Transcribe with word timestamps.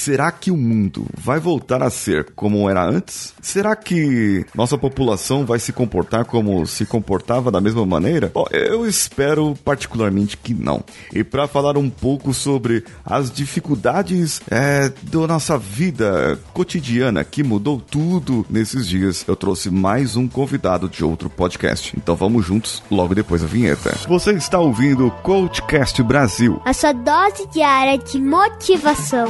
Será 0.00 0.32
que 0.32 0.50
o 0.50 0.56
mundo 0.56 1.04
vai 1.14 1.38
voltar 1.38 1.82
a 1.82 1.90
ser 1.90 2.32
como 2.34 2.70
era 2.70 2.82
antes? 2.82 3.34
Será 3.42 3.76
que 3.76 4.46
nossa 4.54 4.78
população 4.78 5.44
vai 5.44 5.58
se 5.58 5.74
comportar 5.74 6.24
como 6.24 6.64
se 6.64 6.86
comportava 6.86 7.50
da 7.50 7.60
mesma 7.60 7.84
maneira? 7.84 8.30
Bom, 8.32 8.46
eu 8.50 8.86
espero 8.86 9.54
particularmente 9.62 10.38
que 10.38 10.54
não. 10.54 10.82
E 11.12 11.22
para 11.22 11.46
falar 11.46 11.76
um 11.76 11.90
pouco 11.90 12.32
sobre 12.32 12.82
as 13.04 13.30
dificuldades 13.30 14.40
é, 14.50 14.90
da 15.02 15.26
nossa 15.26 15.58
vida 15.58 16.40
cotidiana 16.54 17.22
que 17.22 17.42
mudou 17.42 17.78
tudo 17.78 18.46
nesses 18.48 18.88
dias, 18.88 19.22
eu 19.28 19.36
trouxe 19.36 19.68
mais 19.68 20.16
um 20.16 20.26
convidado 20.26 20.88
de 20.88 21.04
outro 21.04 21.28
podcast. 21.28 21.94
Então 21.94 22.16
vamos 22.16 22.46
juntos 22.46 22.82
logo 22.90 23.14
depois 23.14 23.42
da 23.42 23.48
vinheta. 23.48 23.94
Você 24.08 24.32
está 24.32 24.58
ouvindo 24.58 25.08
o 25.08 25.10
Coachcast 25.10 26.02
Brasil. 26.02 26.58
A 26.64 26.72
sua 26.72 26.94
dose 26.94 27.46
diária 27.52 27.98
de 27.98 28.18
motivação. 28.18 29.28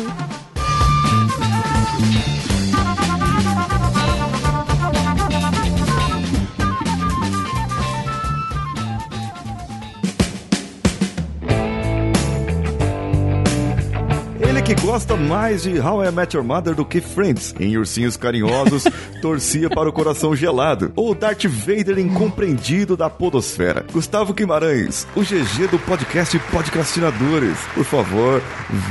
Que 14.70 14.86
gosta 14.86 15.16
mais 15.16 15.64
de 15.64 15.80
How 15.80 16.04
I 16.04 16.12
Met 16.12 16.36
Your 16.36 16.46
Mother 16.46 16.76
do 16.76 16.84
que 16.84 17.00
Friends. 17.00 17.52
Em 17.58 17.76
Ursinhos 17.76 18.16
Carinhosos, 18.16 18.84
torcia 19.20 19.68
para 19.68 19.88
o 19.88 19.92
coração 19.92 20.36
gelado. 20.36 20.92
O 20.94 21.12
Darth 21.12 21.44
Vader 21.46 21.98
incompreendido 21.98 22.96
da 22.96 23.10
podosfera. 23.10 23.84
Gustavo 23.92 24.32
Guimarães, 24.32 25.08
o 25.16 25.22
GG 25.22 25.66
do 25.72 25.78
podcast 25.80 26.38
Podcastinadores. 26.52 27.58
Por 27.74 27.84
favor, 27.84 28.40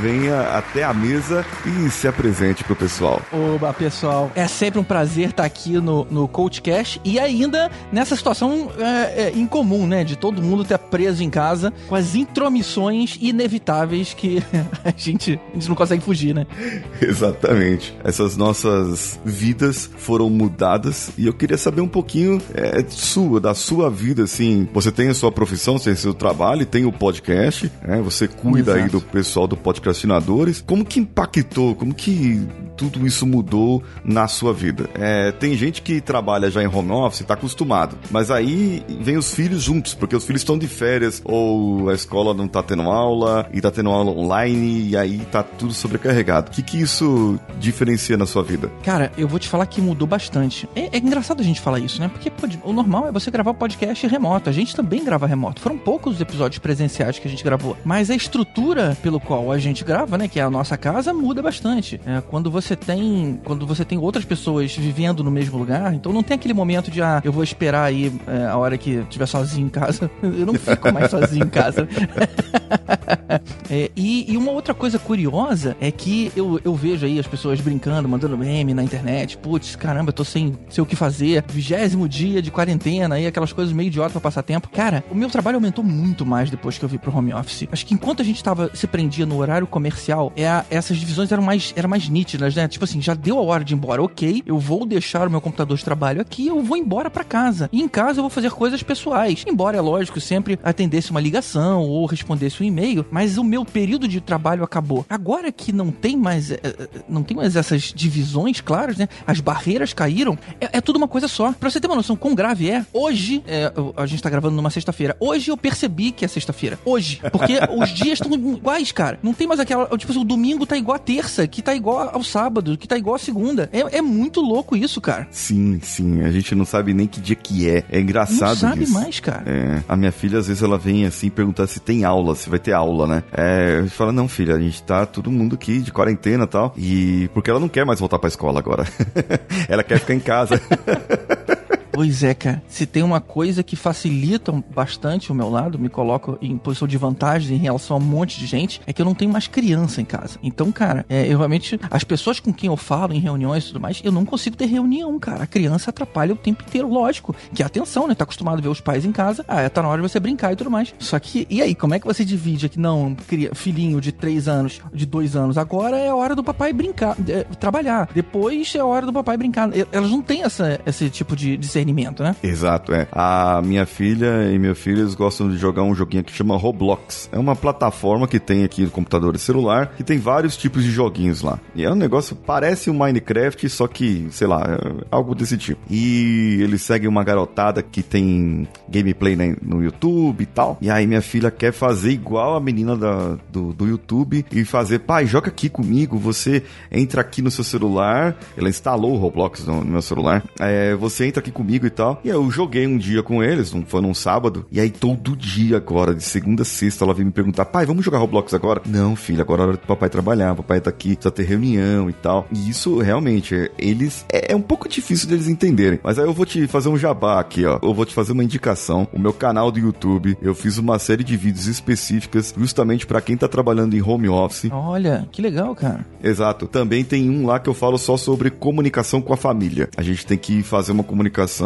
venha 0.02 0.42
até 0.50 0.84
a 0.84 0.92
mesa 0.92 1.46
e 1.64 1.88
se 1.88 2.06
apresente 2.06 2.62
pro 2.62 2.76
pessoal. 2.76 3.22
Oba, 3.32 3.72
pessoal. 3.72 4.30
É 4.34 4.46
sempre 4.46 4.78
um 4.78 4.84
prazer 4.84 5.30
estar 5.30 5.46
aqui 5.46 5.80
no, 5.80 6.06
no 6.10 6.28
CoachCast 6.28 7.00
e 7.02 7.18
ainda 7.18 7.70
nessa 7.90 8.14
situação 8.14 8.70
é, 8.78 9.28
é, 9.28 9.32
incomum, 9.34 9.86
né? 9.86 10.04
De 10.04 10.14
todo 10.14 10.42
mundo 10.42 10.62
ter 10.62 10.76
preso 10.76 11.22
em 11.22 11.30
casa 11.30 11.72
com 11.88 11.94
as 11.94 12.14
intromissões 12.14 13.16
inevitáveis 13.18 14.12
que 14.12 14.42
a 14.84 14.92
gente, 14.94 15.40
a 15.50 15.54
gente 15.54 15.69
não 15.70 15.76
consegue 15.76 16.02
fugir, 16.02 16.34
né? 16.34 16.46
Exatamente. 17.00 17.96
Essas 18.04 18.36
nossas 18.36 19.18
vidas 19.24 19.90
foram 19.98 20.28
mudadas 20.28 21.10
e 21.16 21.26
eu 21.26 21.32
queria 21.32 21.56
saber 21.56 21.80
um 21.80 21.88
pouquinho 21.88 22.40
é, 22.54 22.84
sua, 22.88 23.40
da 23.40 23.54
sua 23.54 23.88
vida, 23.90 24.24
assim. 24.24 24.68
Você 24.72 24.92
tem 24.92 25.08
a 25.08 25.14
sua 25.14 25.32
profissão, 25.32 25.78
você 25.78 25.90
tem 25.90 25.96
seu 25.96 26.14
trabalho, 26.14 26.66
tem 26.66 26.84
o 26.84 26.92
podcast, 26.92 27.70
né? 27.82 28.00
Você 28.02 28.28
cuida 28.28 28.72
Exato. 28.72 28.84
aí 28.84 28.88
do 28.90 29.00
pessoal 29.00 29.46
do 29.46 29.56
Podcastinadores. 29.56 30.62
Como 30.66 30.84
que 30.84 31.00
impactou? 31.00 31.74
Como 31.74 31.94
que 31.94 32.46
tudo 32.76 33.06
isso 33.06 33.26
mudou 33.26 33.82
na 34.04 34.26
sua 34.28 34.52
vida? 34.52 34.88
É, 34.94 35.32
tem 35.32 35.54
gente 35.54 35.82
que 35.82 36.00
trabalha 36.00 36.50
já 36.50 36.62
em 36.62 36.66
home 36.66 36.90
office, 36.92 37.24
tá 37.24 37.34
acostumado. 37.34 37.96
Mas 38.10 38.30
aí 38.30 38.84
vem 39.00 39.16
os 39.16 39.32
filhos 39.32 39.62
juntos, 39.62 39.94
porque 39.94 40.16
os 40.16 40.24
filhos 40.24 40.42
estão 40.42 40.58
de 40.58 40.66
férias, 40.66 41.20
ou 41.24 41.88
a 41.90 41.94
escola 41.94 42.34
não 42.34 42.48
tá 42.48 42.62
tendo 42.62 42.82
aula, 42.82 43.48
e 43.52 43.60
tá 43.60 43.70
tendo 43.70 43.90
aula 43.90 44.10
online, 44.10 44.90
e 44.90 44.96
aí 44.96 45.18
tá 45.30 45.42
tudo 45.60 45.74
sobrecarregado. 45.74 46.50
O 46.50 46.54
que 46.54 46.62
que 46.62 46.80
isso 46.80 47.38
diferencia 47.58 48.16
na 48.16 48.24
sua 48.24 48.42
vida? 48.42 48.70
Cara, 48.82 49.12
eu 49.18 49.28
vou 49.28 49.38
te 49.38 49.46
falar 49.46 49.66
que 49.66 49.80
mudou 49.80 50.08
bastante. 50.08 50.66
É, 50.74 50.96
é 50.96 50.98
engraçado 50.98 51.40
a 51.40 51.44
gente 51.44 51.60
falar 51.60 51.78
isso, 51.78 52.00
né? 52.00 52.08
Porque 52.08 52.32
o 52.64 52.72
normal 52.72 53.08
é 53.08 53.12
você 53.12 53.30
gravar 53.30 53.52
podcast 53.52 54.06
remoto. 54.06 54.48
A 54.48 54.52
gente 54.52 54.74
também 54.74 55.04
grava 55.04 55.26
remoto. 55.26 55.60
Foram 55.60 55.76
poucos 55.76 56.14
os 56.14 56.20
episódios 56.20 56.58
presenciais 56.58 57.18
que 57.18 57.28
a 57.28 57.30
gente 57.30 57.44
gravou. 57.44 57.76
Mas 57.84 58.10
a 58.10 58.16
estrutura 58.16 58.96
pelo 59.02 59.20
qual 59.20 59.52
a 59.52 59.58
gente 59.58 59.84
grava, 59.84 60.16
né? 60.16 60.28
Que 60.28 60.40
é 60.40 60.42
a 60.42 60.50
nossa 60.50 60.78
casa, 60.78 61.12
muda 61.12 61.42
bastante. 61.42 62.00
É, 62.06 62.22
quando 62.22 62.50
você 62.50 62.74
tem. 62.74 63.38
Quando 63.44 63.66
você 63.66 63.84
tem 63.84 63.98
outras 63.98 64.24
pessoas 64.24 64.74
vivendo 64.74 65.22
no 65.22 65.30
mesmo 65.30 65.58
lugar, 65.58 65.92
então 65.92 66.10
não 66.10 66.22
tem 66.22 66.36
aquele 66.36 66.54
momento 66.54 66.90
de 66.90 67.02
ah, 67.02 67.20
eu 67.22 67.32
vou 67.32 67.44
esperar 67.44 67.84
aí 67.84 68.10
é, 68.26 68.46
a 68.46 68.56
hora 68.56 68.78
que 68.78 68.92
estiver 68.92 69.26
sozinho 69.26 69.66
em 69.66 69.70
casa. 69.70 70.10
Eu 70.22 70.46
não 70.46 70.54
fico 70.54 70.92
mais 70.92 71.10
sozinho 71.10 71.44
em 71.44 71.50
casa. 71.50 71.86
É, 73.70 73.88
e, 73.94 74.32
e 74.32 74.36
uma 74.36 74.50
outra 74.50 74.74
coisa 74.74 74.98
curiosa 74.98 75.76
é 75.80 75.92
que 75.92 76.32
eu, 76.34 76.60
eu 76.64 76.74
vejo 76.74 77.06
aí 77.06 77.20
as 77.20 77.26
pessoas 77.26 77.60
brincando, 77.60 78.08
mandando 78.08 78.36
meme 78.36 78.74
na 78.74 78.82
internet. 78.82 79.38
Putz, 79.38 79.76
caramba, 79.76 80.08
eu 80.08 80.12
tô 80.12 80.24
sem, 80.24 80.58
sem 80.68 80.82
o 80.82 80.86
que 80.86 80.96
fazer. 80.96 81.44
Vigésimo 81.48 82.08
dia 82.08 82.42
de 82.42 82.50
quarentena, 82.50 83.14
aí 83.14 83.28
aquelas 83.28 83.52
coisas 83.52 83.72
meio 83.72 83.86
idiota 83.86 84.10
pra 84.10 84.20
passar 84.20 84.42
tempo. 84.42 84.68
Cara, 84.68 85.04
o 85.08 85.14
meu 85.14 85.30
trabalho 85.30 85.56
aumentou 85.56 85.84
muito 85.84 86.26
mais 86.26 86.50
depois 86.50 86.78
que 86.78 86.84
eu 86.84 86.88
vi 86.88 86.98
pro 86.98 87.16
home 87.16 87.32
office. 87.32 87.68
Acho 87.70 87.86
que 87.86 87.94
enquanto 87.94 88.22
a 88.22 88.24
gente 88.24 88.42
tava 88.42 88.70
se 88.74 88.88
prendia 88.88 89.24
no 89.24 89.38
horário 89.38 89.68
comercial, 89.68 90.32
é 90.36 90.64
essas 90.68 90.96
divisões 90.96 91.30
eram 91.30 91.42
mais, 91.42 91.72
eram 91.76 91.88
mais 91.88 92.08
nítidas, 92.08 92.56
né? 92.56 92.66
Tipo 92.66 92.84
assim, 92.84 93.00
já 93.00 93.14
deu 93.14 93.38
a 93.38 93.42
hora 93.42 93.64
de 93.64 93.72
ir 93.72 93.76
embora, 93.76 94.02
ok, 94.02 94.42
eu 94.44 94.58
vou 94.58 94.84
deixar 94.84 95.28
o 95.28 95.30
meu 95.30 95.40
computador 95.40 95.76
de 95.76 95.84
trabalho 95.84 96.20
aqui, 96.20 96.48
eu 96.48 96.60
vou 96.62 96.76
embora 96.76 97.08
pra 97.08 97.22
casa. 97.22 97.68
E 97.72 97.80
em 97.80 97.88
casa 97.88 98.18
eu 98.18 98.24
vou 98.24 98.30
fazer 98.30 98.50
coisas 98.50 98.82
pessoais. 98.82 99.44
Embora, 99.46 99.76
é 99.76 99.80
lógico, 99.80 100.20
sempre 100.20 100.58
atendesse 100.62 101.12
uma 101.12 101.20
ligação 101.20 101.82
ou 101.82 102.04
respondesse 102.06 102.59
um 102.62 102.66
e-mail, 102.66 103.04
mas 103.10 103.38
o 103.38 103.44
meu 103.44 103.64
período 103.64 104.06
de 104.08 104.20
trabalho 104.20 104.62
acabou. 104.64 105.04
Agora 105.08 105.50
que 105.52 105.72
não 105.72 105.90
tem 105.90 106.16
mais, 106.16 106.50
é, 106.50 106.60
é, 106.62 106.88
não 107.08 107.22
tem 107.22 107.36
mais 107.36 107.56
essas 107.56 107.92
divisões 107.94 108.60
claras, 108.60 108.96
né? 108.96 109.08
As 109.26 109.40
barreiras 109.40 109.92
caíram, 109.92 110.38
é, 110.60 110.78
é 110.78 110.80
tudo 110.80 110.96
uma 110.96 111.08
coisa 111.08 111.28
só. 111.28 111.52
Pra 111.52 111.70
você 111.70 111.80
ter 111.80 111.86
uma 111.86 111.96
noção 111.96 112.16
quão 112.16 112.34
grave 112.34 112.70
é, 112.70 112.84
hoje, 112.92 113.42
é, 113.46 113.72
a 113.96 114.06
gente 114.06 114.22
tá 114.22 114.30
gravando 114.30 114.56
numa 114.56 114.70
sexta-feira, 114.70 115.16
hoje 115.20 115.50
eu 115.50 115.56
percebi 115.56 116.10
que 116.12 116.24
é 116.24 116.28
sexta-feira. 116.28 116.78
Hoje. 116.84 117.20
Porque 117.32 117.54
os 117.76 117.90
dias 117.90 118.20
estão 118.20 118.32
iguais, 118.34 118.92
cara. 118.92 119.18
Não 119.22 119.32
tem 119.32 119.46
mais 119.46 119.60
aquela, 119.60 119.86
tipo 119.96 120.12
assim, 120.12 120.20
o 120.20 120.24
domingo 120.24 120.66
tá 120.66 120.76
igual 120.76 120.96
a 120.96 120.98
terça, 120.98 121.46
que 121.46 121.62
tá 121.62 121.74
igual 121.74 122.10
ao 122.12 122.22
sábado, 122.22 122.76
que 122.76 122.86
tá 122.88 122.96
igual 122.96 123.16
a 123.16 123.18
segunda. 123.18 123.68
É, 123.72 123.98
é 123.98 124.02
muito 124.02 124.40
louco 124.40 124.76
isso, 124.76 125.00
cara. 125.00 125.26
Sim, 125.30 125.80
sim. 125.82 126.22
A 126.22 126.30
gente 126.30 126.54
não 126.54 126.64
sabe 126.64 126.92
nem 126.92 127.06
que 127.06 127.20
dia 127.20 127.36
que 127.36 127.68
é. 127.68 127.84
É 127.88 128.00
engraçado 128.00 128.50
Não 128.50 128.56
sabe 128.56 128.84
isso. 128.84 128.92
mais, 128.92 129.20
cara. 129.20 129.44
É, 129.46 129.82
a 129.88 129.96
minha 129.96 130.12
filha, 130.12 130.38
às 130.38 130.46
vezes, 130.48 130.62
ela 130.62 130.78
vem 130.78 131.06
assim 131.06 131.30
perguntar 131.30 131.66
se 131.66 131.80
tem 131.80 132.04
aula, 132.04 132.34
se 132.34 132.49
vai 132.50 132.58
ter 132.58 132.72
aula, 132.72 133.06
né? 133.06 133.22
É, 133.32 133.78
a 133.78 133.82
gente 133.82 133.94
fala, 133.94 134.12
não, 134.12 134.28
filha, 134.28 134.54
a 134.54 134.60
gente 134.60 134.82
tá 134.82 135.06
todo 135.06 135.30
mundo 135.30 135.54
aqui 135.54 135.78
de 135.80 135.92
quarentena 135.92 136.44
e 136.44 136.46
tal. 136.46 136.74
E 136.76 137.30
porque 137.32 137.50
ela 137.50 137.60
não 137.60 137.68
quer 137.68 137.84
mais 137.84 138.00
voltar 138.00 138.18
pra 138.18 138.28
escola 138.28 138.58
agora. 138.58 138.84
ela 139.68 139.82
quer 139.82 139.98
ficar 139.98 140.14
em 140.14 140.20
casa. 140.20 140.60
Pois 142.00 142.22
é, 142.22 142.32
cara. 142.32 142.62
Se 142.66 142.86
tem 142.86 143.02
uma 143.02 143.20
coisa 143.20 143.62
que 143.62 143.76
facilita 143.76 144.50
bastante 144.74 145.30
o 145.30 145.34
meu 145.34 145.50
lado, 145.50 145.78
me 145.78 145.90
coloca 145.90 146.38
em 146.40 146.56
posição 146.56 146.88
de 146.88 146.96
vantagem 146.96 147.58
em 147.58 147.60
relação 147.60 147.98
a 147.98 148.00
um 148.00 148.02
monte 148.02 148.40
de 148.40 148.46
gente, 148.46 148.80
é 148.86 148.92
que 148.94 149.02
eu 149.02 149.04
não 149.04 149.14
tenho 149.14 149.30
mais 149.30 149.46
criança 149.46 150.00
em 150.00 150.04
casa. 150.06 150.38
Então, 150.42 150.72
cara, 150.72 151.04
é, 151.10 151.30
eu 151.30 151.36
realmente. 151.36 151.78
As 151.90 152.02
pessoas 152.02 152.40
com 152.40 152.54
quem 152.54 152.68
eu 152.68 152.76
falo 152.78 153.12
em 153.12 153.18
reuniões 153.18 153.64
e 153.64 153.66
tudo 153.66 153.80
mais, 153.80 154.00
eu 154.02 154.10
não 154.10 154.24
consigo 154.24 154.56
ter 154.56 154.64
reunião, 154.64 155.18
cara. 155.18 155.42
A 155.42 155.46
criança 155.46 155.90
atrapalha 155.90 156.32
o 156.32 156.36
tempo 156.36 156.64
inteiro, 156.66 156.88
lógico. 156.88 157.36
Que 157.52 157.62
é 157.62 157.66
atenção, 157.66 158.08
né? 158.08 158.14
Tá 158.14 158.24
acostumado 158.24 158.60
a 158.60 158.62
ver 158.62 158.68
os 158.68 158.80
pais 158.80 159.04
em 159.04 159.12
casa. 159.12 159.44
Ah, 159.46 159.68
tá 159.68 159.82
na 159.82 159.88
hora 159.90 160.00
de 160.00 160.08
você 160.08 160.18
brincar 160.18 160.54
e 160.54 160.56
tudo 160.56 160.70
mais. 160.70 160.94
Só 160.98 161.18
que, 161.18 161.46
e 161.50 161.60
aí, 161.60 161.74
como 161.74 161.92
é 161.92 162.00
que 162.00 162.06
você 162.06 162.24
divide 162.24 162.64
aqui? 162.64 162.80
Não, 162.80 163.14
filhinho 163.52 164.00
de 164.00 164.10
três 164.10 164.48
anos, 164.48 164.80
de 164.90 165.04
dois 165.04 165.36
anos. 165.36 165.58
Agora 165.58 165.98
é 165.98 166.08
a 166.08 166.16
hora 166.16 166.34
do 166.34 166.42
papai 166.42 166.72
brincar, 166.72 167.14
é, 167.28 167.44
trabalhar. 167.44 168.08
Depois 168.14 168.74
é 168.74 168.78
a 168.78 168.86
hora 168.86 169.04
do 169.04 169.12
papai 169.12 169.36
brincar. 169.36 169.68
Elas 169.92 170.10
não 170.10 170.22
têm 170.22 170.44
essa, 170.44 170.80
esse 170.86 171.10
tipo 171.10 171.36
de 171.36 171.58
discernimento, 171.58 171.89
né? 172.22 172.36
Exato, 172.42 172.92
é. 172.94 173.06
A 173.12 173.60
minha 173.64 173.86
filha 173.86 174.50
e 174.52 174.58
meu 174.58 174.74
filho 174.74 175.00
eles 175.00 175.14
gostam 175.14 175.48
de 175.50 175.56
jogar 175.56 175.82
um 175.82 175.94
joguinho 175.94 176.24
que 176.24 176.32
chama 176.32 176.56
Roblox. 176.56 177.28
É 177.32 177.38
uma 177.38 177.56
plataforma 177.56 178.26
que 178.28 178.38
tem 178.38 178.64
aqui 178.64 178.82
no 178.82 178.90
computador 178.90 179.34
e 179.34 179.38
celular 179.38 179.92
que 179.96 180.04
tem 180.04 180.18
vários 180.18 180.56
tipos 180.56 180.82
de 180.84 180.90
joguinhos 180.90 181.42
lá. 181.42 181.58
E 181.74 181.84
é 181.84 181.90
um 181.90 181.94
negócio, 181.94 182.34
parece 182.36 182.90
um 182.90 182.94
Minecraft, 182.94 183.68
só 183.68 183.86
que, 183.86 184.26
sei 184.30 184.46
lá, 184.46 184.62
é 184.66 185.04
algo 185.10 185.34
desse 185.34 185.56
tipo. 185.56 185.80
E 185.90 186.58
eles 186.62 186.82
seguem 186.82 187.08
uma 187.08 187.24
garotada 187.24 187.82
que 187.82 188.02
tem 188.02 188.66
gameplay 188.88 189.36
né, 189.36 189.56
no 189.62 189.82
YouTube 189.82 190.42
e 190.42 190.46
tal. 190.46 190.78
E 190.80 190.90
aí 190.90 191.06
minha 191.06 191.22
filha 191.22 191.50
quer 191.50 191.72
fazer 191.72 192.10
igual 192.10 192.56
a 192.56 192.60
menina 192.60 192.96
da- 192.96 193.36
do, 193.50 193.72
do 193.72 193.86
YouTube 193.86 194.44
e 194.52 194.64
fazer, 194.64 195.00
pai, 195.00 195.26
joga 195.26 195.48
aqui 195.48 195.68
comigo, 195.68 196.18
você 196.18 196.62
entra 196.90 197.20
aqui 197.20 197.40
no 197.42 197.50
seu 197.50 197.64
celular. 197.64 198.36
Ela 198.56 198.68
instalou 198.68 199.12
o 199.14 199.16
Roblox 199.16 199.64
no, 199.66 199.84
no 199.84 199.92
meu 199.92 200.02
celular. 200.02 200.42
É, 200.58 200.94
você 200.94 201.26
entra 201.26 201.40
aqui 201.40 201.50
comigo 201.50 201.69
e 201.86 201.90
tal. 201.90 202.20
E 202.24 202.28
eu 202.28 202.50
joguei 202.50 202.86
um 202.86 202.98
dia 202.98 203.22
com 203.22 203.42
eles, 203.42 203.72
um, 203.74 203.84
foi 203.84 204.00
num 204.00 204.14
sábado. 204.14 204.66
E 204.70 204.80
aí 204.80 204.90
todo 204.90 205.36
dia 205.36 205.76
agora, 205.76 206.14
de 206.14 206.22
segunda 206.22 206.62
a 206.62 206.64
sexta, 206.64 207.04
ela 207.04 207.14
vem 207.14 207.26
me 207.26 207.32
perguntar, 207.32 207.64
pai, 207.64 207.86
vamos 207.86 208.04
jogar 208.04 208.18
Roblox 208.18 208.52
agora? 208.54 208.82
Não, 208.86 209.16
filha, 209.16 209.42
agora 209.42 209.62
é 209.62 209.66
hora 209.66 209.76
do 209.76 209.86
papai 209.86 210.08
trabalhar, 210.08 210.54
papai 210.54 210.80
tá 210.80 210.90
aqui, 210.90 211.14
precisa 211.14 211.30
ter 211.30 211.44
reunião 211.44 212.08
e 212.08 212.12
tal. 212.12 212.46
E 212.52 212.68
isso 212.68 212.98
realmente, 212.98 213.70
eles. 213.78 214.24
É, 214.32 214.52
é 214.52 214.56
um 214.56 214.62
pouco 214.62 214.88
difícil 214.88 215.28
deles 215.28 215.48
entenderem. 215.48 216.00
Mas 216.02 216.18
aí 216.18 216.26
eu 216.26 216.32
vou 216.32 216.46
te 216.46 216.66
fazer 216.66 216.88
um 216.88 216.96
jabá 216.96 217.40
aqui, 217.40 217.64
ó. 217.64 217.78
Eu 217.82 217.94
vou 217.94 218.04
te 218.04 218.14
fazer 218.14 218.32
uma 218.32 218.44
indicação. 218.44 219.06
O 219.12 219.18
meu 219.18 219.32
canal 219.32 219.70
do 219.70 219.78
YouTube, 219.78 220.36
eu 220.42 220.54
fiz 220.54 220.78
uma 220.78 220.98
série 220.98 221.24
de 221.24 221.36
vídeos 221.36 221.66
específicas 221.66 222.54
justamente 222.56 223.06
para 223.06 223.20
quem 223.20 223.36
tá 223.36 223.48
trabalhando 223.48 223.94
em 223.94 224.02
home 224.02 224.28
office. 224.28 224.70
Olha, 224.72 225.28
que 225.30 225.42
legal, 225.42 225.74
cara. 225.74 226.06
Exato. 226.22 226.66
Também 226.66 227.04
tem 227.04 227.30
um 227.30 227.46
lá 227.46 227.58
que 227.58 227.68
eu 227.68 227.74
falo 227.74 227.98
só 227.98 228.16
sobre 228.16 228.50
comunicação 228.50 229.20
com 229.20 229.32
a 229.32 229.36
família. 229.36 229.88
A 229.96 230.02
gente 230.02 230.26
tem 230.26 230.38
que 230.38 230.62
fazer 230.62 230.92
uma 230.92 231.04
comunicação 231.04 231.59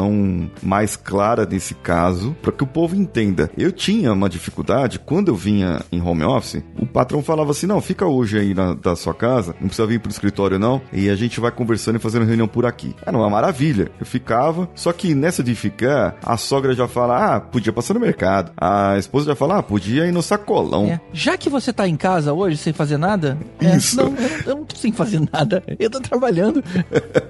mais 0.62 0.96
clara 0.96 1.46
nesse 1.46 1.74
caso, 1.74 2.36
para 2.42 2.52
que 2.52 2.64
o 2.64 2.66
povo 2.66 2.96
entenda. 2.96 3.50
Eu 3.56 3.72
tinha 3.72 4.12
uma 4.12 4.28
dificuldade 4.28 4.98
quando 4.98 5.28
eu 5.28 5.36
vinha 5.36 5.82
em 5.90 6.00
home 6.00 6.24
office, 6.24 6.62
o 6.78 6.86
patrão 6.86 7.22
falava 7.22 7.50
assim: 7.50 7.66
não, 7.66 7.80
fica 7.80 8.06
hoje 8.06 8.38
aí 8.38 8.54
na 8.54 8.74
da 8.74 8.96
sua 8.96 9.14
casa, 9.14 9.54
não 9.60 9.68
precisa 9.68 9.86
vir 9.86 10.00
pro 10.00 10.10
escritório 10.10 10.58
não, 10.58 10.80
e 10.92 11.08
a 11.08 11.16
gente 11.16 11.40
vai 11.40 11.50
conversando 11.50 11.96
e 11.96 12.00
fazendo 12.00 12.24
reunião 12.24 12.48
por 12.48 12.66
aqui. 12.66 12.94
Era 13.04 13.16
uma 13.16 13.30
maravilha. 13.30 13.90
Eu 13.98 14.06
ficava, 14.06 14.68
só 14.74 14.92
que 14.92 15.14
nessa 15.14 15.42
de 15.42 15.54
ficar, 15.54 16.16
a 16.22 16.36
sogra 16.36 16.74
já 16.74 16.88
fala: 16.88 17.36
ah, 17.36 17.40
podia 17.40 17.72
passar 17.72 17.94
no 17.94 18.00
mercado. 18.00 18.52
A 18.56 18.96
esposa 18.98 19.26
já 19.26 19.34
fala: 19.34 19.58
ah, 19.58 19.62
podia 19.62 20.06
ir 20.06 20.12
no 20.12 20.22
sacolão. 20.22 20.86
É. 20.86 21.00
Já 21.12 21.36
que 21.36 21.48
você 21.48 21.72
tá 21.72 21.86
em 21.88 21.96
casa 21.96 22.32
hoje 22.32 22.56
sem 22.56 22.72
fazer 22.72 22.96
nada, 22.96 23.38
é, 23.60 23.76
Isso. 23.76 23.96
Não, 23.96 24.14
eu, 24.16 24.40
eu 24.46 24.56
não 24.56 24.64
tô 24.64 24.76
sem 24.76 24.92
fazer 24.92 25.20
nada. 25.32 25.62
Eu 25.78 25.90
tô 25.90 26.00
trabalhando. 26.00 26.62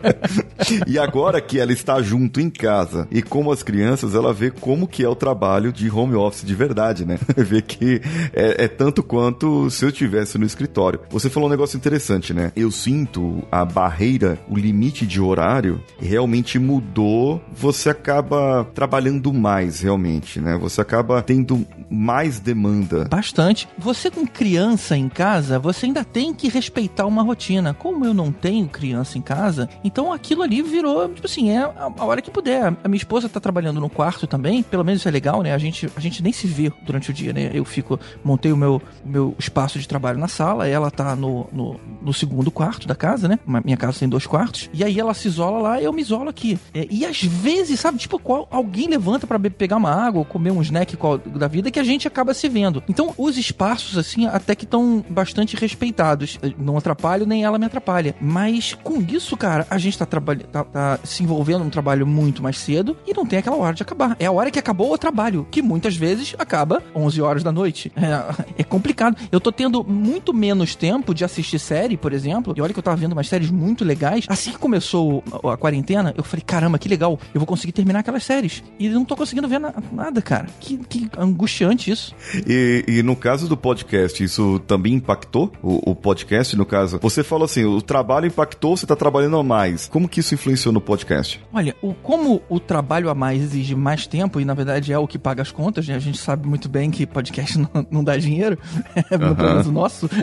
e 0.87 0.99
agora 0.99 1.41
que 1.41 1.59
ela 1.59 1.73
está 1.73 2.01
junto 2.03 2.41
em 2.41 2.51
casa 2.55 3.07
e 3.11 3.23
como 3.23 3.53
as 3.53 3.63
crianças, 3.63 4.15
ela 4.15 4.33
vê 4.33 4.51
como 4.51 4.87
que 4.87 5.05
é 5.05 5.09
o 5.09 5.15
trabalho 5.15 5.73
de 5.73 5.91
home 5.91 6.15
office 6.15 6.45
de 6.45 6.55
verdade, 6.55 7.05
né? 7.05 7.19
vê 7.37 7.61
que 7.61 8.01
é, 8.33 8.65
é 8.65 8.69
tanto 8.69 9.03
quanto 9.03 9.69
se 9.71 9.85
eu 9.85 9.93
tivesse 9.93 10.39
no 10.39 10.47
escritório. 10.47 11.01
Você 11.11 11.29
falou 11.29 11.49
um 11.49 11.51
negócio 11.51 11.77
interessante, 11.77 12.33
né? 12.33 12.53
Eu 12.57 12.71
sinto 12.71 13.43
a 13.51 13.65
barreira, 13.65 14.39
o 14.49 14.57
limite 14.57 15.07
de 15.07 15.21
horário 15.21 15.83
realmente 15.99 16.59
mudou. 16.59 17.43
Você 17.53 17.91
acaba 17.91 18.65
trabalhando 18.75 19.33
mais, 19.33 19.81
realmente, 19.81 20.41
né? 20.41 20.57
Você 20.61 20.81
acaba 20.81 21.21
tendo 21.23 21.67
mais 21.91 22.39
demanda. 22.39 23.05
Bastante. 23.05 23.69
Você 23.79 24.11
com 24.11 24.27
criança 24.27 24.97
em 24.97 25.09
casa, 25.09 25.59
você 25.59 25.87
ainda 25.87 26.05
tem 26.05 26.33
que 26.33 26.49
respeitar 26.49 27.07
uma 27.07 27.23
rotina. 27.23 27.75
Como 27.75 28.05
eu 28.05 28.15
não 28.15 28.31
tenho 28.31 28.69
criança 28.69 29.19
em 29.19 29.23
casa, 29.23 29.69
então 29.83 30.13
aquilo 30.13 30.43
ali 30.43 30.63
virou, 30.63 31.09
tipo 31.09 31.27
assim, 31.27 31.51
é 31.51 31.63
a 31.63 32.05
hora 32.05 32.23
que 32.23 32.31
puder. 32.31 32.44
A 32.83 32.89
minha 32.89 32.99
esposa 32.99 33.29
tá 33.29 33.41
trabalhando 33.41 33.81
no 33.81 33.89
quarto 33.89 34.27
também, 34.27 34.63
pelo 34.63 34.85
menos 34.85 35.01
isso 35.01 35.09
é 35.09 35.11
legal, 35.11 35.43
né? 35.43 35.55
A 35.55 35.59
gente, 35.59 35.89
a 35.97 36.01
gente 36.01 36.23
nem 36.23 36.33
se 36.33 36.47
vê 36.47 36.73
durante 36.83 37.11
o 37.11 37.13
dia, 37.13 37.33
né? 37.33 37.51
Eu 37.53 37.65
fico, 37.65 37.99
montei 38.23 38.53
o 38.53 38.57
meu, 38.57 38.81
meu 39.05 39.35
espaço 39.39 39.79
de 39.79 39.87
trabalho 39.87 40.19
na 40.19 40.29
sala, 40.29 40.67
ela 40.67 40.91
tá 40.91 41.15
no, 41.17 41.47
no, 41.53 41.81
no 42.03 42.13
segundo 42.13 42.51
quarto 42.51 42.87
da 42.87 42.95
casa, 42.95 43.29
né? 43.29 43.39
Minha 43.65 43.77
casa 43.77 43.99
tem 43.99 44.09
dois 44.09 44.27
quartos. 44.27 44.69
E 44.73 44.83
aí 44.85 44.99
ela 44.99 45.15
se 45.15 45.29
isola 45.29 45.59
lá 45.59 45.81
eu 45.81 45.93
me 45.93 46.03
isolo 46.03 46.29
aqui. 46.29 46.59
É, 46.73 46.87
e 46.91 47.05
às 47.05 47.23
vezes, 47.23 47.81
sabe, 47.81 47.99
tipo, 47.99 48.19
qual, 48.19 48.49
alguém 48.51 48.89
levanta 48.89 49.27
para 49.27 49.39
pegar 49.39 49.77
uma 49.77 49.91
água 49.91 50.21
ou 50.21 50.25
comer 50.25 50.51
um 50.51 50.63
snack 50.63 50.97
da 51.27 51.49
vida 51.49 51.71
que 51.71 51.79
a 51.79 51.85
gente 51.85 52.09
acaba 52.09 52.35
se 52.35 52.49
vendo. 52.49 52.83
Então, 52.89 53.15
os 53.17 53.37
espaços, 53.37 53.99
assim, 53.99 54.27
até 54.27 54.55
que 54.55 54.65
estão 54.65 55.05
bastante 55.09 55.57
respeitados. 55.57 56.39
Não 56.59 56.77
atrapalho, 56.77 57.27
nem 57.27 57.45
ela 57.45 57.59
me 57.59 57.67
atrapalha. 57.67 58.15
Mas 58.21 58.75
com 58.75 59.01
isso, 59.01 59.37
cara, 59.37 59.67
a 59.71 59.79
gente 59.79 59.99
tá, 59.99 60.07
tá, 60.07 60.65
tá 60.65 60.99
se 61.05 61.23
envolvendo 61.23 61.65
num 61.65 61.71
trabalho 61.71 62.07
muito 62.07 62.34
mais 62.43 62.59
cedo 62.59 62.97
e 63.07 63.13
não 63.15 63.27
tem 63.27 63.39
aquela 63.39 63.57
hora 63.57 63.75
de 63.75 63.83
acabar. 63.83 64.17
É 64.19 64.27
a 64.27 64.33
hora 64.33 64.51
que 64.51 64.59
acabou 64.59 64.93
o 64.93 64.99
trabalho, 64.99 65.47
que 65.51 65.63
muitas 65.63 65.97
vezes 65.97 66.35
acaba 66.39 66.83
11 66.95 67.21
horas 67.23 67.43
da 67.43 67.53
noite. 67.53 67.93
É, 67.97 68.45
é 68.63 68.65
complicado. 68.65 69.17
Eu 69.31 69.41
tô 69.41 69.53
tendo 69.53 69.85
muito 69.85 70.33
menos 70.33 70.75
tempo 70.75 71.15
de 71.15 71.25
assistir 71.25 71.59
série, 71.59 71.97
por 71.97 72.13
exemplo. 72.13 72.55
E 72.57 72.61
olha 72.61 72.73
que 72.73 72.79
eu 72.79 72.83
tava 72.83 72.97
vendo 72.97 73.13
umas 73.13 73.29
séries 73.29 73.51
muito 73.51 73.85
legais. 73.85 74.27
Assim 74.29 74.53
que 74.53 74.59
começou 74.59 75.23
a 75.51 75.57
quarentena, 75.57 76.15
eu 76.17 76.25
falei, 76.25 76.43
caramba, 76.45 76.79
que 76.79 76.89
legal. 76.89 77.19
Eu 77.33 77.41
vou 77.41 77.47
conseguir 77.47 77.73
terminar 77.73 78.01
aquelas 78.01 78.25
séries. 78.25 78.63
E 78.79 78.89
não 78.89 79.05
tô 79.05 79.17
conseguindo 79.17 79.49
ver 79.49 79.59
na 79.59 79.73
nada, 79.93 80.21
cara. 80.21 80.47
Que, 80.61 80.77
que 80.77 81.09
angustiante 81.17 81.91
isso. 81.91 82.15
E, 82.47 82.85
e, 82.87 83.03
no 83.03 83.17
caso 83.17 83.49
do 83.49 83.57
podcast, 83.57 84.23
isso 84.23 84.59
também 84.61 84.95
impactou? 84.95 85.53
O, 85.63 85.91
o, 85.91 85.95
podcast, 85.95 86.57
no 86.57 86.67
caso, 86.67 86.99
você 87.01 87.23
falou 87.23 87.45
assim, 87.45 87.65
o 87.65 87.81
trabalho 87.81 88.27
impactou, 88.27 88.77
você 88.77 88.87
tá 88.87 88.97
trabalhando 88.97 89.37
a 89.37 89.43
mais. 89.43 89.89
Como 89.89 90.09
que 90.09 90.21
isso 90.21 90.35
influenciou 90.35 90.73
no 90.73 90.81
podcast? 90.81 91.41
Olha, 91.53 91.75
o, 91.83 91.95
como 91.95 92.24
o 92.49 92.61
trabalho 92.61 93.09
a 93.11 93.15
mais 93.15 93.43
exige 93.43 93.75
mais 93.75 94.07
tempo, 94.07 94.41
e 94.41 94.45
na 94.45 94.55
verdade 94.55 94.93
é 94.93 94.99
o 94.99 95.07
que 95.07 95.19
paga 95.19 95.43
as 95.43 95.51
contas, 95.51 95.87
né? 95.89 95.95
A 95.95 95.99
gente 95.99 96.19
sabe 96.19 96.47
muito 96.49 96.69
bem 96.69 96.91
que 96.91 97.07
podcast 97.07 97.59
não, 97.59 97.69
não 97.91 98.05
dá 98.05 98.17
dinheiro, 98.17 98.59
é 98.97 99.19
pelo 99.19 99.37
menos 99.37 99.67
o 99.67 99.73
nosso. 99.73 100.09